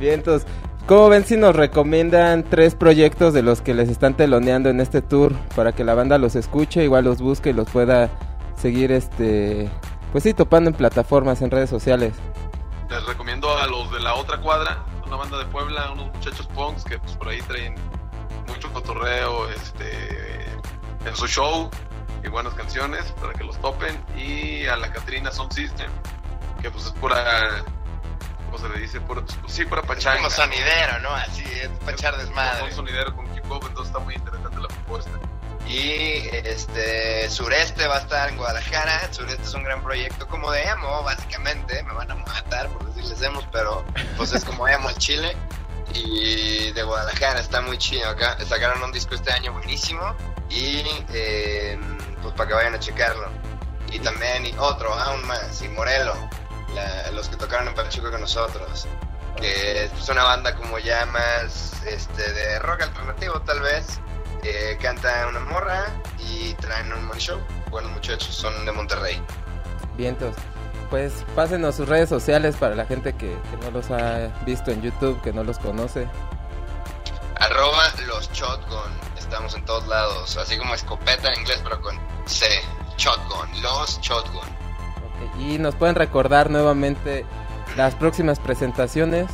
Bien, 0.00 0.14
entonces, 0.14 0.48
¿cómo 0.86 1.08
ven 1.08 1.24
si 1.24 1.36
nos 1.36 1.54
recomiendan 1.54 2.42
tres 2.42 2.74
proyectos 2.74 3.32
de 3.32 3.42
los 3.42 3.60
que 3.60 3.74
les 3.74 3.88
están 3.88 4.14
teloneando 4.16 4.68
en 4.70 4.80
este 4.80 5.02
tour 5.02 5.32
para 5.54 5.72
que 5.72 5.84
la 5.84 5.94
banda 5.94 6.18
los 6.18 6.34
escuche, 6.36 6.82
igual 6.84 7.04
los 7.04 7.18
busque 7.20 7.50
y 7.50 7.52
los 7.52 7.68
pueda 7.70 8.10
seguir, 8.60 8.90
este, 8.92 9.70
pues 10.14 10.22
sí, 10.22 10.32
topando 10.32 10.70
en 10.70 10.76
plataformas, 10.76 11.42
en 11.42 11.50
redes 11.50 11.68
sociales? 11.68 12.14
Les 12.88 13.04
recomiendo 13.04 13.58
a 13.58 13.66
los 13.66 13.90
de 13.90 13.98
la 13.98 14.14
otra 14.14 14.38
cuadra, 14.40 14.84
una 15.04 15.16
banda 15.16 15.38
de 15.38 15.44
Puebla, 15.46 15.90
unos 15.90 16.06
muchachos 16.14 16.46
punks 16.54 16.84
que 16.84 17.00
pues 17.00 17.16
por 17.16 17.30
ahí 17.30 17.42
traen 17.42 17.74
mucho 18.46 18.72
cotorreo 18.72 19.48
este, 19.50 20.44
en 21.04 21.16
su 21.16 21.26
show 21.26 21.68
y 22.22 22.28
buenas 22.28 22.54
canciones 22.54 23.10
para 23.20 23.32
que 23.32 23.42
los 23.42 23.60
topen. 23.60 24.00
Y 24.16 24.66
a 24.66 24.76
la 24.76 24.92
Catrina 24.92 25.32
Sound 25.32 25.52
System, 25.52 25.90
que 26.62 26.70
pues 26.70 26.86
es 26.86 26.92
pura, 26.92 27.64
¿cómo 28.46 28.58
se 28.58 28.68
le 28.68 28.78
dice? 28.78 29.00
Pura, 29.00 29.20
pues, 29.22 29.52
sí, 29.52 29.64
pura 29.64 29.82
pachanga. 29.82 30.18
Como 30.18 30.30
sonidero, 30.30 31.00
¿no? 31.02 31.10
Así, 31.10 31.42
es 31.42 31.68
Un 31.70 32.18
desmadre. 32.18 32.70
sonidero 32.70 33.16
con 33.16 33.26
hip 33.34 33.50
hop, 33.50 33.64
entonces 33.66 33.88
está 33.88 33.98
muy 33.98 34.14
interesante 34.14 34.60
la 34.60 34.68
propuesta. 34.68 35.10
Y 35.66 36.28
este 36.44 37.28
Sureste 37.30 37.86
va 37.86 37.96
a 37.96 38.00
estar 38.00 38.28
en 38.28 38.36
Guadalajara. 38.36 39.12
Sureste 39.12 39.42
es 39.42 39.54
un 39.54 39.64
gran 39.64 39.82
proyecto 39.82 40.26
como 40.28 40.50
de 40.50 40.62
emo, 40.62 41.02
básicamente. 41.02 41.82
Me 41.84 41.92
van 41.94 42.10
a 42.10 42.14
matar 42.16 42.68
por 42.68 42.84
decirles 42.92 43.20
emos, 43.22 43.44
pero 43.50 43.84
pues 44.16 44.32
es 44.32 44.44
como 44.44 44.68
emo 44.68 44.90
en 44.90 44.96
Chile. 44.96 45.36
Y 45.94 46.72
de 46.72 46.82
Guadalajara 46.82 47.40
está 47.40 47.60
muy 47.60 47.78
chido 47.78 48.08
acá. 48.10 48.36
Sacaron 48.46 48.82
un 48.82 48.92
disco 48.92 49.14
este 49.14 49.32
año 49.32 49.52
buenísimo. 49.52 50.14
Y 50.50 50.82
eh, 51.12 51.78
pues 52.22 52.34
para 52.34 52.48
que 52.48 52.54
vayan 52.54 52.74
a 52.74 52.78
checarlo. 52.80 53.30
Y 53.90 53.98
también 54.00 54.44
y 54.46 54.54
otro, 54.58 54.92
aún 54.92 55.24
más, 55.26 55.62
y 55.62 55.68
Morelo, 55.68 56.14
la- 56.74 57.10
los 57.12 57.28
que 57.28 57.36
tocaron 57.36 57.68
en 57.68 57.74
Pachuca 57.74 58.10
con 58.10 58.20
nosotros. 58.20 58.86
Que 59.36 59.84
es 59.84 60.08
una 60.08 60.24
banda 60.24 60.54
como 60.54 60.78
ya 60.78 61.06
más 61.06 61.72
este, 61.86 62.32
de 62.32 62.58
rock 62.60 62.82
alternativo, 62.82 63.40
tal 63.42 63.60
vez. 63.60 64.00
Eh, 64.44 64.76
canta 64.80 65.26
una 65.28 65.40
morra 65.40 65.86
y 66.18 66.52
traen 66.54 66.92
un 66.92 67.08
buen 67.08 67.18
show. 67.18 67.40
Buenos 67.70 67.90
muchachos, 67.92 68.34
son 68.34 68.66
de 68.66 68.72
Monterrey. 68.72 69.20
Vientos. 69.96 70.36
Pues 70.90 71.24
pásenos 71.34 71.76
sus 71.76 71.88
redes 71.88 72.10
sociales 72.10 72.54
para 72.56 72.74
la 72.74 72.84
gente 72.84 73.14
que, 73.14 73.28
que 73.50 73.56
no 73.62 73.70
los 73.70 73.90
ha 73.90 74.28
visto 74.44 74.70
en 74.70 74.82
YouTube, 74.82 75.20
que 75.22 75.32
no 75.32 75.42
los 75.44 75.58
conoce. 75.58 76.06
Arroba 77.36 77.84
los 78.06 78.30
Shotgun. 78.32 78.92
Estamos 79.16 79.54
en 79.54 79.64
todos 79.64 79.86
lados. 79.88 80.36
Así 80.36 80.58
como 80.58 80.74
escopeta 80.74 81.32
en 81.32 81.40
inglés, 81.40 81.60
pero 81.64 81.80
con 81.80 81.98
C. 82.26 82.46
Shotgun. 82.98 83.62
Los 83.62 83.98
Shotgun. 84.00 84.46
Y 85.38 85.58
nos 85.58 85.74
pueden 85.74 85.94
recordar 85.94 86.50
nuevamente 86.50 87.24
las 87.76 87.94
próximas 87.94 88.38
presentaciones. 88.38 89.26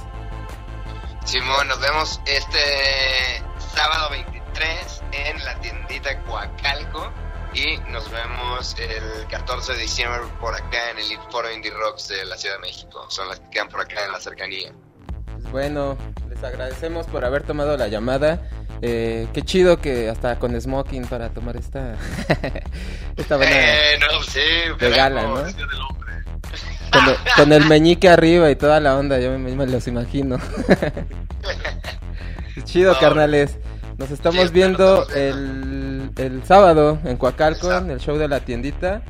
Simón, 1.25 1.69
nos 1.69 1.81
vemos 1.81 2.21
este 2.27 3.43
sábado 3.75 4.11
23 4.11 4.40
en 5.13 5.45
la 5.45 5.59
tiendita 5.61 6.19
Coacalco. 6.25 7.13
Y 7.53 7.79
nos 7.91 8.09
vemos 8.11 8.77
el 8.79 9.27
14 9.27 9.73
de 9.73 9.79
diciembre 9.81 10.21
por 10.41 10.55
acá 10.55 10.91
en 10.91 10.99
el 10.99 11.19
Foro 11.31 11.53
Indie 11.53 11.73
Rocks 11.73 12.09
de 12.09 12.25
la 12.25 12.37
Ciudad 12.37 12.57
de 12.57 12.61
México. 12.61 13.07
Son 13.09 13.29
las 13.29 13.41
que 13.41 13.51
quedan 13.51 13.69
por 13.69 13.81
acá 13.81 14.05
en 14.05 14.13
la 14.13 14.21
cercanía. 14.21 14.73
Pues 15.33 15.51
bueno, 15.51 15.99
les 16.29 16.43
agradecemos 16.45 17.07
por 17.07 17.25
haber 17.25 17.43
tomado 17.43 17.77
la 17.77 17.89
llamada. 17.89 18.41
Eh, 18.83 19.27
qué 19.33 19.43
chido 19.43 19.79
que 19.79 20.09
hasta 20.09 20.39
con 20.39 20.59
smoking 20.59 21.07
para 21.07 21.31
tomar 21.31 21.57
esta 21.57 21.97
esta 23.17 23.37
buena 23.37 23.53
Eh, 23.53 23.99
no, 23.99 24.23
sí. 24.23 24.41
¿no? 24.69 24.77
Con 26.93 27.09
el, 27.09 27.17
con 27.37 27.53
el 27.53 27.67
meñique 27.67 28.09
arriba 28.09 28.51
y 28.51 28.57
toda 28.57 28.81
la 28.81 28.97
onda, 28.97 29.19
yo 29.19 29.37
me, 29.37 29.55
me 29.55 29.67
los 29.67 29.87
imagino. 29.89 30.39
chido, 32.65 32.97
carnales. 32.99 33.59
Nos 34.01 34.11
estamos 34.13 34.51
viendo 34.51 35.07
el, 35.11 36.11
el 36.17 36.43
sábado 36.47 36.99
en 37.05 37.19
Coacalco, 37.19 37.71
en 37.71 37.91
el 37.91 38.01
show 38.01 38.17
de 38.17 38.29
la 38.29 38.41
tiendita. 38.41 39.03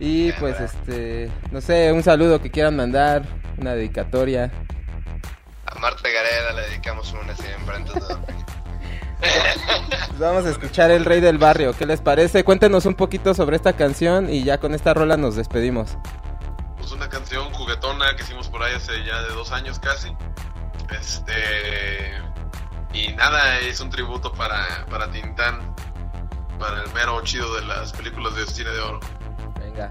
Y 0.00 0.32
pues 0.32 0.58
este, 0.58 1.30
no 1.52 1.60
sé, 1.60 1.92
un 1.92 2.02
saludo 2.02 2.42
que 2.42 2.50
quieran 2.50 2.74
mandar, 2.74 3.22
una 3.56 3.76
dedicatoria. 3.76 4.50
A 5.66 5.78
Marta 5.78 6.08
Gareda 6.08 6.54
le 6.54 6.62
dedicamos 6.70 7.12
una 7.12 7.36
siempre. 7.36 7.76
Entonces, 7.76 8.16
Pues 9.20 10.18
vamos 10.18 10.44
a 10.44 10.50
escuchar 10.50 10.90
El 10.90 11.04
Rey 11.04 11.20
del 11.20 11.38
Barrio, 11.38 11.72
¿qué 11.74 11.86
les 11.86 12.00
parece? 12.00 12.42
Cuéntenos 12.42 12.84
un 12.84 12.96
poquito 12.96 13.34
sobre 13.34 13.54
esta 13.54 13.74
canción 13.74 14.28
y 14.28 14.42
ya 14.42 14.58
con 14.58 14.74
esta 14.74 14.92
rola 14.92 15.16
nos 15.16 15.36
despedimos. 15.36 15.96
Pues 16.78 16.90
una 16.90 17.08
canción 17.08 17.48
juguetona 17.52 18.16
que 18.16 18.24
hicimos 18.24 18.48
por 18.48 18.60
ahí 18.64 18.74
hace 18.74 19.04
ya 19.04 19.22
de 19.22 19.34
dos 19.34 19.52
años 19.52 19.78
casi. 19.78 20.12
Este. 20.90 22.22
Y 22.92 23.12
nada, 23.14 23.58
es 23.60 23.80
un 23.80 23.90
tributo 23.90 24.32
para, 24.32 24.86
para 24.90 25.10
Tintán, 25.10 25.74
para 26.58 26.82
el 26.82 26.92
mero 26.92 27.20
chido 27.22 27.54
de 27.56 27.66
las 27.66 27.92
películas 27.92 28.34
de 28.36 28.46
cine 28.46 28.70
de 28.70 28.80
oro. 28.80 29.00
Venga. 29.58 29.90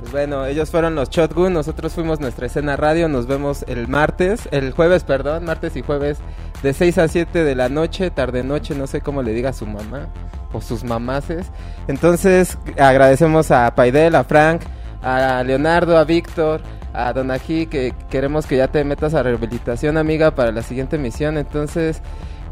Pues 0.00 0.12
bueno, 0.12 0.46
ellos 0.46 0.70
fueron 0.70 0.94
los 0.94 1.10
Shotgun, 1.10 1.52
nosotros 1.52 1.92
fuimos 1.92 2.20
nuestra 2.20 2.46
escena 2.46 2.76
radio, 2.76 3.08
nos 3.08 3.26
vemos 3.26 3.64
el 3.68 3.86
martes, 3.86 4.48
el 4.50 4.72
jueves, 4.72 5.04
perdón, 5.04 5.44
martes 5.44 5.76
y 5.76 5.82
jueves 5.82 6.18
de 6.62 6.72
6 6.72 6.98
a 6.98 7.08
7 7.08 7.44
de 7.44 7.54
la 7.54 7.68
noche, 7.68 8.10
tarde 8.10 8.42
noche, 8.42 8.74
no 8.74 8.86
sé 8.86 9.00
cómo 9.02 9.22
le 9.22 9.32
diga 9.32 9.50
a 9.50 9.52
su 9.52 9.66
mamá 9.66 10.08
o 10.52 10.60
sus 10.60 10.84
mamaces. 10.84 11.50
Entonces 11.86 12.58
agradecemos 12.78 13.50
a 13.50 13.74
Paidel, 13.74 14.14
a 14.14 14.24
Frank, 14.24 14.62
a 15.02 15.42
Leonardo, 15.44 15.98
a 15.98 16.04
Víctor, 16.04 16.62
a 16.92 17.12
Donají, 17.12 17.66
que 17.66 17.94
queremos 18.10 18.46
que 18.46 18.56
ya 18.56 18.68
te 18.68 18.84
metas 18.84 19.14
a 19.14 19.22
rehabilitación, 19.22 19.96
amiga, 19.96 20.34
para 20.34 20.52
la 20.52 20.62
siguiente 20.62 20.98
misión. 20.98 21.38
Entonces, 21.38 22.02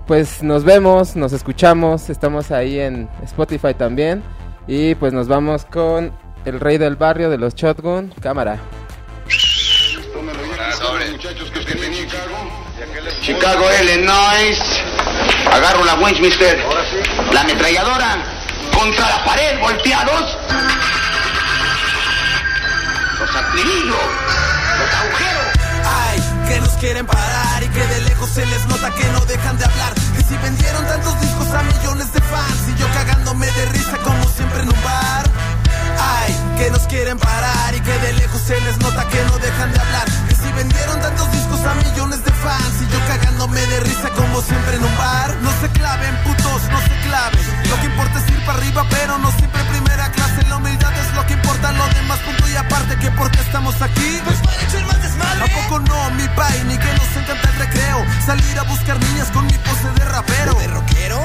pues 0.06 0.42
nos 0.42 0.64
vemos, 0.64 1.16
nos 1.16 1.32
escuchamos, 1.32 2.10
estamos 2.10 2.50
ahí 2.50 2.78
en 2.78 3.08
Spotify 3.24 3.74
también. 3.74 4.22
Y 4.66 4.94
pues 4.96 5.12
nos 5.12 5.28
vamos 5.28 5.64
con 5.64 6.12
el 6.44 6.60
rey 6.60 6.78
del 6.78 6.96
barrio 6.96 7.30
de 7.30 7.38
los 7.38 7.54
Shotgun, 7.54 8.12
cámara. 8.20 8.58
Chicago, 13.22 13.64
Illinois. 13.82 14.58
Agarro 15.52 15.84
la 15.84 15.94
Winchester. 15.94 16.58
La 17.32 17.40
ametralladora. 17.42 18.24
Contra 18.72 19.08
la 19.10 19.24
pared, 19.24 19.58
volteados. 19.60 20.38
Activillos. 23.38 24.08
Los 24.78 24.90
agujeros. 24.98 25.46
Ay, 25.86 26.18
que 26.48 26.60
nos 26.60 26.70
quieren 26.70 27.06
parar 27.06 27.62
y 27.62 27.68
que 27.68 27.86
de 27.86 28.00
lejos 28.02 28.30
se 28.30 28.44
les 28.44 28.66
nota 28.66 28.90
que 28.90 29.04
no 29.12 29.20
dejan 29.26 29.56
de 29.58 29.64
hablar. 29.64 29.94
Que 30.16 30.24
si 30.24 30.36
vendieron 30.38 30.84
tantos 30.86 31.20
discos 31.20 31.48
a 31.54 31.62
millones 31.62 32.12
de 32.12 32.20
fans 32.20 32.60
y 32.66 32.80
yo 32.80 32.86
cagándome 32.92 33.46
de 33.46 33.66
risa 33.66 33.96
como 33.98 34.24
siempre 34.28 34.62
en 34.62 34.68
un 34.68 34.82
bar. 34.82 35.24
Ay, 36.00 36.34
que 36.58 36.70
nos 36.70 36.82
quieren 36.88 37.16
parar 37.16 37.74
y 37.76 37.80
que 37.80 37.98
de 37.98 38.12
lejos 38.14 38.40
se 38.40 38.60
les 38.60 38.76
nota 38.78 39.06
que 39.08 39.22
no 39.22 39.38
dejan 39.38 39.72
de 39.72 39.78
hablar. 39.78 40.06
Que 40.28 40.34
si 40.34 40.52
vendieron 40.52 41.00
tantos 41.00 41.30
discos 41.30 41.60
a 41.64 41.74
millones 41.74 42.24
de 42.24 42.32
fans 42.32 42.74
y 42.82 42.92
yo 42.92 42.98
cagándome 43.06 43.60
de 43.60 43.80
risa 43.80 44.10
como 44.16 44.42
siempre 44.42 44.76
en 44.76 44.84
un 44.84 44.96
bar. 44.98 45.36
No 45.42 45.50
se 45.60 45.68
claven, 45.78 46.14
putos, 46.24 46.62
no 46.74 46.80
se 46.80 46.96
claven. 47.06 47.70
Lo 47.70 47.76
que 47.80 47.86
importa 47.86 48.18
es 48.18 48.28
ir 48.30 48.44
para 48.44 48.58
arriba, 48.58 48.84
pero 48.90 49.16
no 49.18 49.30
siempre 49.30 49.62
primera 49.62 49.87
importa, 51.68 51.72
lo 51.72 51.94
demás 51.94 52.18
punto 52.20 52.48
y 52.48 52.56
aparte 52.56 52.96
que 52.96 53.10
porque 53.12 53.40
estamos 53.40 53.80
aquí. 53.80 54.20
Pues 54.24 54.38
para 54.40 54.62
echar 54.62 54.86
más 54.86 55.02
desmadre. 55.02 55.44
¿A 55.44 55.62
poco 55.62 55.80
no, 55.80 56.10
mi 56.10 56.28
pai? 56.28 56.64
Ni 56.64 56.76
que 56.76 56.92
nos 56.94 57.16
encanta 57.16 57.48
el 57.50 57.56
recreo. 57.56 58.04
Salir 58.24 58.58
a 58.58 58.62
buscar 58.64 58.98
niñas 58.98 59.30
con 59.30 59.46
mi 59.46 59.52
pose 59.52 59.88
de 59.96 60.04
rapero. 60.04 60.56
¿O 60.56 60.60
de 60.60 60.68
rockero? 60.68 61.20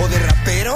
¿O 0.00 0.08
de 0.08 0.18
rapero? 0.18 0.74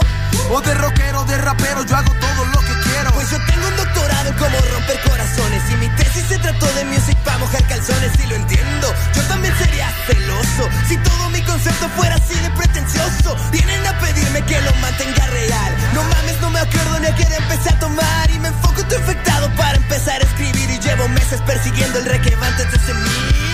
O 0.50 0.60
de 0.60 0.74
rockero, 0.74 1.24
de 1.24 1.38
rapero, 1.38 1.84
yo 1.84 1.96
hago 1.96 2.12
todo 2.14 2.44
lo 2.46 2.60
que 2.60 2.69
Pues 3.08 3.30
yo 3.30 3.38
tengo 3.46 3.66
un 3.66 3.76
doctorado 3.76 4.28
en 4.28 4.34
cómo 4.34 4.58
romper 4.72 5.00
corazones. 5.08 5.62
Y 5.70 5.76
mi 5.76 5.88
tesis 5.96 6.24
se 6.28 6.38
trató 6.38 6.66
de 6.74 6.84
music 6.84 7.16
para 7.24 7.38
mojar 7.38 7.66
calzones 7.66 8.12
Y 8.22 8.26
lo 8.26 8.34
entiendo, 8.34 8.94
yo 9.14 9.22
también 9.22 9.54
sería 9.56 9.88
celoso 10.06 10.68
Si 10.88 10.96
todo 10.98 11.30
mi 11.30 11.40
concepto 11.42 11.88
fuera 11.96 12.16
así 12.16 12.34
de 12.34 12.50
pretencioso. 12.50 13.36
Vienen 13.52 13.86
a 13.86 13.98
pedirme 13.98 14.42
que 14.44 14.60
lo 14.60 14.74
mantenga 14.74 15.26
real. 15.28 15.76
No 15.94 16.02
mames, 16.02 16.40
no 16.40 16.50
me 16.50 16.60
acuerdo 16.60 17.00
ni 17.00 17.06
a 17.06 17.14
qué 17.14 17.22
empecé 17.22 17.70
a 17.70 17.78
tomar. 17.78 18.30
Y 18.30 18.38
me 18.38 18.48
enfoco 18.48 18.84
todo 18.84 18.98
infectado 18.98 19.50
para 19.56 19.76
empezar 19.76 20.20
a 20.20 20.24
escribir. 20.24 20.70
Y 20.70 20.78
llevo 20.78 21.08
meses 21.08 21.40
persiguiendo 21.42 21.98
el 21.98 22.04
re 22.04 22.20
que 22.20 22.36
va 22.36 22.46
antes 22.46 22.70
de 22.70 22.76
ese 22.76 22.94
mí 22.94 23.49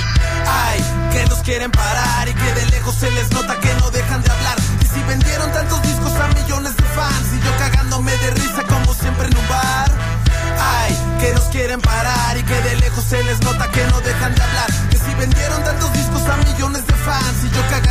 Ay, 0.46 0.80
que 1.12 1.24
nos 1.26 1.38
quieren 1.40 1.70
parar 1.70 2.28
y 2.28 2.34
que 2.34 2.52
de 2.54 2.66
lejos 2.66 2.94
se 2.94 3.10
les 3.10 3.30
nota 3.32 3.58
que 3.60 3.72
no 3.80 3.90
dejan 3.90 4.22
de 4.22 4.30
hablar. 4.30 4.56
Y 4.80 4.86
si 4.86 5.02
vendieron 5.02 5.50
tantos 5.52 5.82
discos 5.82 6.12
a 6.14 6.28
millones 6.28 6.76
de 6.76 6.84
fans 6.84 7.28
y 7.34 7.44
yo 7.44 7.56
cagándome 7.58 8.12
de 8.16 8.30
risa 8.32 8.62
como 8.68 8.94
siempre 8.94 9.26
en 9.26 9.36
un 9.36 9.48
bar. 9.48 9.90
Ay, 10.58 10.96
que 11.20 11.32
nos 11.34 11.44
quieren 11.44 11.80
parar 11.80 12.36
y 12.36 12.42
que 12.42 12.60
de 12.62 12.76
lejos 12.76 13.04
se 13.04 13.22
les 13.24 13.40
nota 13.42 13.70
que 13.70 13.84
no 13.86 14.00
dejan 14.00 14.34
de 14.34 14.42
hablar. 14.42 14.70
Que 14.90 14.98
si 14.98 15.14
vendieron 15.14 15.62
tantos 15.64 15.92
discos 15.92 16.22
a 16.28 16.36
millones 16.36 16.86
de 16.86 16.94
fans 16.94 17.44
y 17.44 17.50
yo 17.50 17.62
cagándome 17.68 17.85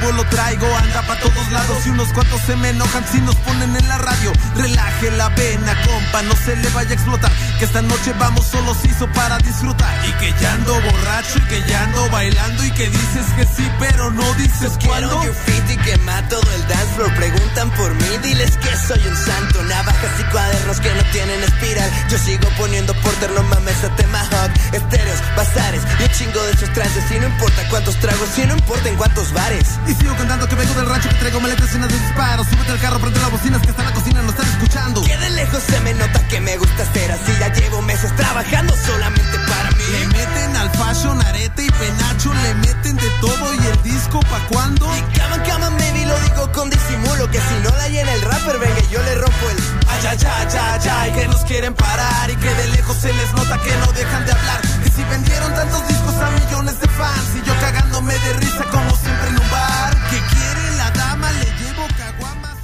Llevo, 0.00 0.12
lo 0.12 0.24
traigo, 0.26 0.66
anda 0.76 1.02
pa' 1.02 1.18
todos 1.18 1.50
lados 1.52 1.86
y 1.86 1.90
unos 1.90 2.08
cuantos 2.12 2.40
se 2.42 2.56
me 2.56 2.70
enojan 2.70 3.04
si 3.10 3.20
nos 3.20 3.34
ponen 3.36 3.74
en 3.74 3.88
la 3.88 3.98
radio. 3.98 4.32
Relaje 4.56 5.10
la 5.12 5.28
vena, 5.30 5.74
compa, 5.84 6.22
no 6.22 6.34
se 6.36 6.56
le 6.56 6.68
vaya 6.70 6.90
a 6.90 6.94
explotar. 6.94 7.30
Que 7.58 7.64
esta 7.64 7.82
noche 7.82 8.12
vamos 8.18 8.46
solos 8.46 8.76
hizo 8.84 9.06
para 9.12 9.38
disfrutar. 9.38 9.94
Y 10.06 10.12
que 10.12 10.34
ya 10.40 10.52
ando 10.52 10.74
borracho 10.74 11.38
y 11.38 11.42
que 11.42 11.62
ya 11.68 11.82
ando 11.84 12.08
bailando 12.10 12.64
y 12.64 12.70
que 12.72 12.88
dices 12.88 13.26
que 13.36 13.44
sí, 13.44 13.68
pero 13.78 14.10
no 14.10 14.34
dices 14.34 14.72
Quiero 14.78 15.08
cuándo. 15.08 15.16
un 15.18 15.24
graffiti 15.24 15.76
quema 15.78 16.28
todo 16.28 16.52
el 16.54 16.68
dance 16.68 16.94
floor 16.94 17.14
Preguntan 17.14 17.70
por 17.70 17.94
mí, 17.94 18.18
diles 18.22 18.56
que 18.58 18.76
soy 18.76 19.00
un 19.06 19.16
santo 19.16 19.62
Navajas 19.64 20.20
y 20.20 20.22
cuadernos 20.30 20.80
que 20.80 20.94
no 20.94 21.02
tienen 21.12 21.42
espiral 21.42 21.90
Yo 22.10 22.18
sigo 22.18 22.48
poniendo 22.56 22.94
porter, 23.02 23.30
no 23.32 23.42
mames 23.44 23.82
a 23.84 23.94
tema 23.96 24.20
hawk 24.20 24.50
Estéreos, 24.72 25.18
bazares 25.36 25.82
y 25.98 26.02
un 26.04 26.10
chingo 26.10 26.42
de 26.44 26.52
esos 26.52 26.72
trances 26.72 27.04
Y 27.10 27.18
no 27.20 27.26
importa 27.26 27.68
cuántos 27.68 27.96
tragos, 27.96 28.28
y 28.38 28.46
no 28.46 28.54
importa 28.54 28.88
en 28.88 28.96
cuántos 28.96 29.32
bares 29.32 29.66
y 29.88 29.94
sigo 29.94 30.14
cantando 30.16 30.46
que 30.46 30.54
vengo 30.54 30.74
del 30.74 30.86
rancho, 30.86 31.08
que 31.08 31.14
traigo 31.14 31.40
maletas 31.40 31.72
llenas 31.72 31.88
de 31.88 31.98
disparos. 31.98 32.46
Súbete 32.46 32.72
al 32.72 32.78
carro, 32.78 32.98
prende 32.98 33.20
las 33.20 33.30
bocinas 33.30 33.62
que 33.62 33.70
hasta 33.70 33.84
la 33.84 33.92
cocina 33.94 34.20
no 34.20 34.28
están 34.28 34.46
escuchando. 34.46 35.02
Que 35.02 35.16
de 35.16 35.30
lejos 35.30 35.62
se 35.62 35.80
me 35.80 35.94
nota 35.94 36.28
que 36.28 36.40
me 36.42 36.58
gusta 36.58 36.92
ser 36.92 37.10
así. 37.10 37.32
Ya 37.40 37.48
llevo 37.54 37.80
meses 37.80 38.14
trabajando 38.14 38.74
solamente 38.84 39.38
para 39.48 39.70
mí. 39.70 39.84
Le 39.92 40.06
meten 40.08 40.56
al 40.56 40.70
fashion, 40.72 41.22
arete 41.22 41.64
y 41.64 41.70
penacho. 41.70 42.34
Le 42.34 42.54
meten 42.56 42.96
de 42.96 43.08
todo 43.22 43.54
y 43.54 43.66
el 43.66 43.82
disco 43.82 44.20
pa' 44.20 44.46
cuando. 44.52 44.84
Y 44.94 45.00
cama, 45.16 45.42
cama, 45.44 45.70
baby, 45.70 46.04
lo 46.04 46.18
digo 46.20 46.52
con 46.52 46.68
disimulo. 46.68 47.30
Que 47.30 47.38
si 47.38 47.54
no 47.64 47.70
la 47.70 47.88
llena 47.88 48.12
el 48.12 48.20
rapper, 48.20 48.58
venga, 48.58 48.82
yo 48.90 49.02
le 49.02 49.14
rompo 49.14 49.50
el. 49.50 49.56
Ay, 49.88 50.06
ay, 50.06 50.18
ay, 50.20 50.58
ay, 50.60 50.90
ay, 51.00 51.12
que 51.12 51.28
nos 51.28 51.44
quieren 51.46 51.72
parar. 51.72 52.30
Y 52.30 52.36
que 52.36 52.54
de 52.54 52.68
lejos 52.76 52.94
se 52.98 53.10
les 53.10 53.32
nota 53.32 53.56
que 53.62 53.74
no 53.76 53.90
dejan 53.92 54.26
de 54.26 54.32
hablar. 54.32 54.60
Que 54.84 54.90
si 54.90 55.02
vendieron 55.04 55.54
tantos 55.54 55.88
discos 55.88 56.14
a 56.14 56.30
millones 56.44 56.78
de 56.78 56.88
fans. 56.88 57.28
Y 57.36 57.46
yo 57.46 57.54
cagándome 57.58 58.12
de 58.12 58.32
risa 58.34 58.64
como 58.70 58.94
siempre 58.96 59.28
en 59.30 59.40
un 59.40 59.50
bar 59.50 59.77
bailar, 59.78 59.94
que 60.10 60.18
quiere 60.34 60.76
la 60.76 60.90
dama, 60.90 61.30
le 61.32 61.44
llevo 61.44 61.86
caguamas. 61.96 62.58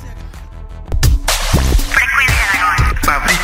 Frecuencia 1.93 2.87
Fabricio. 3.03 3.44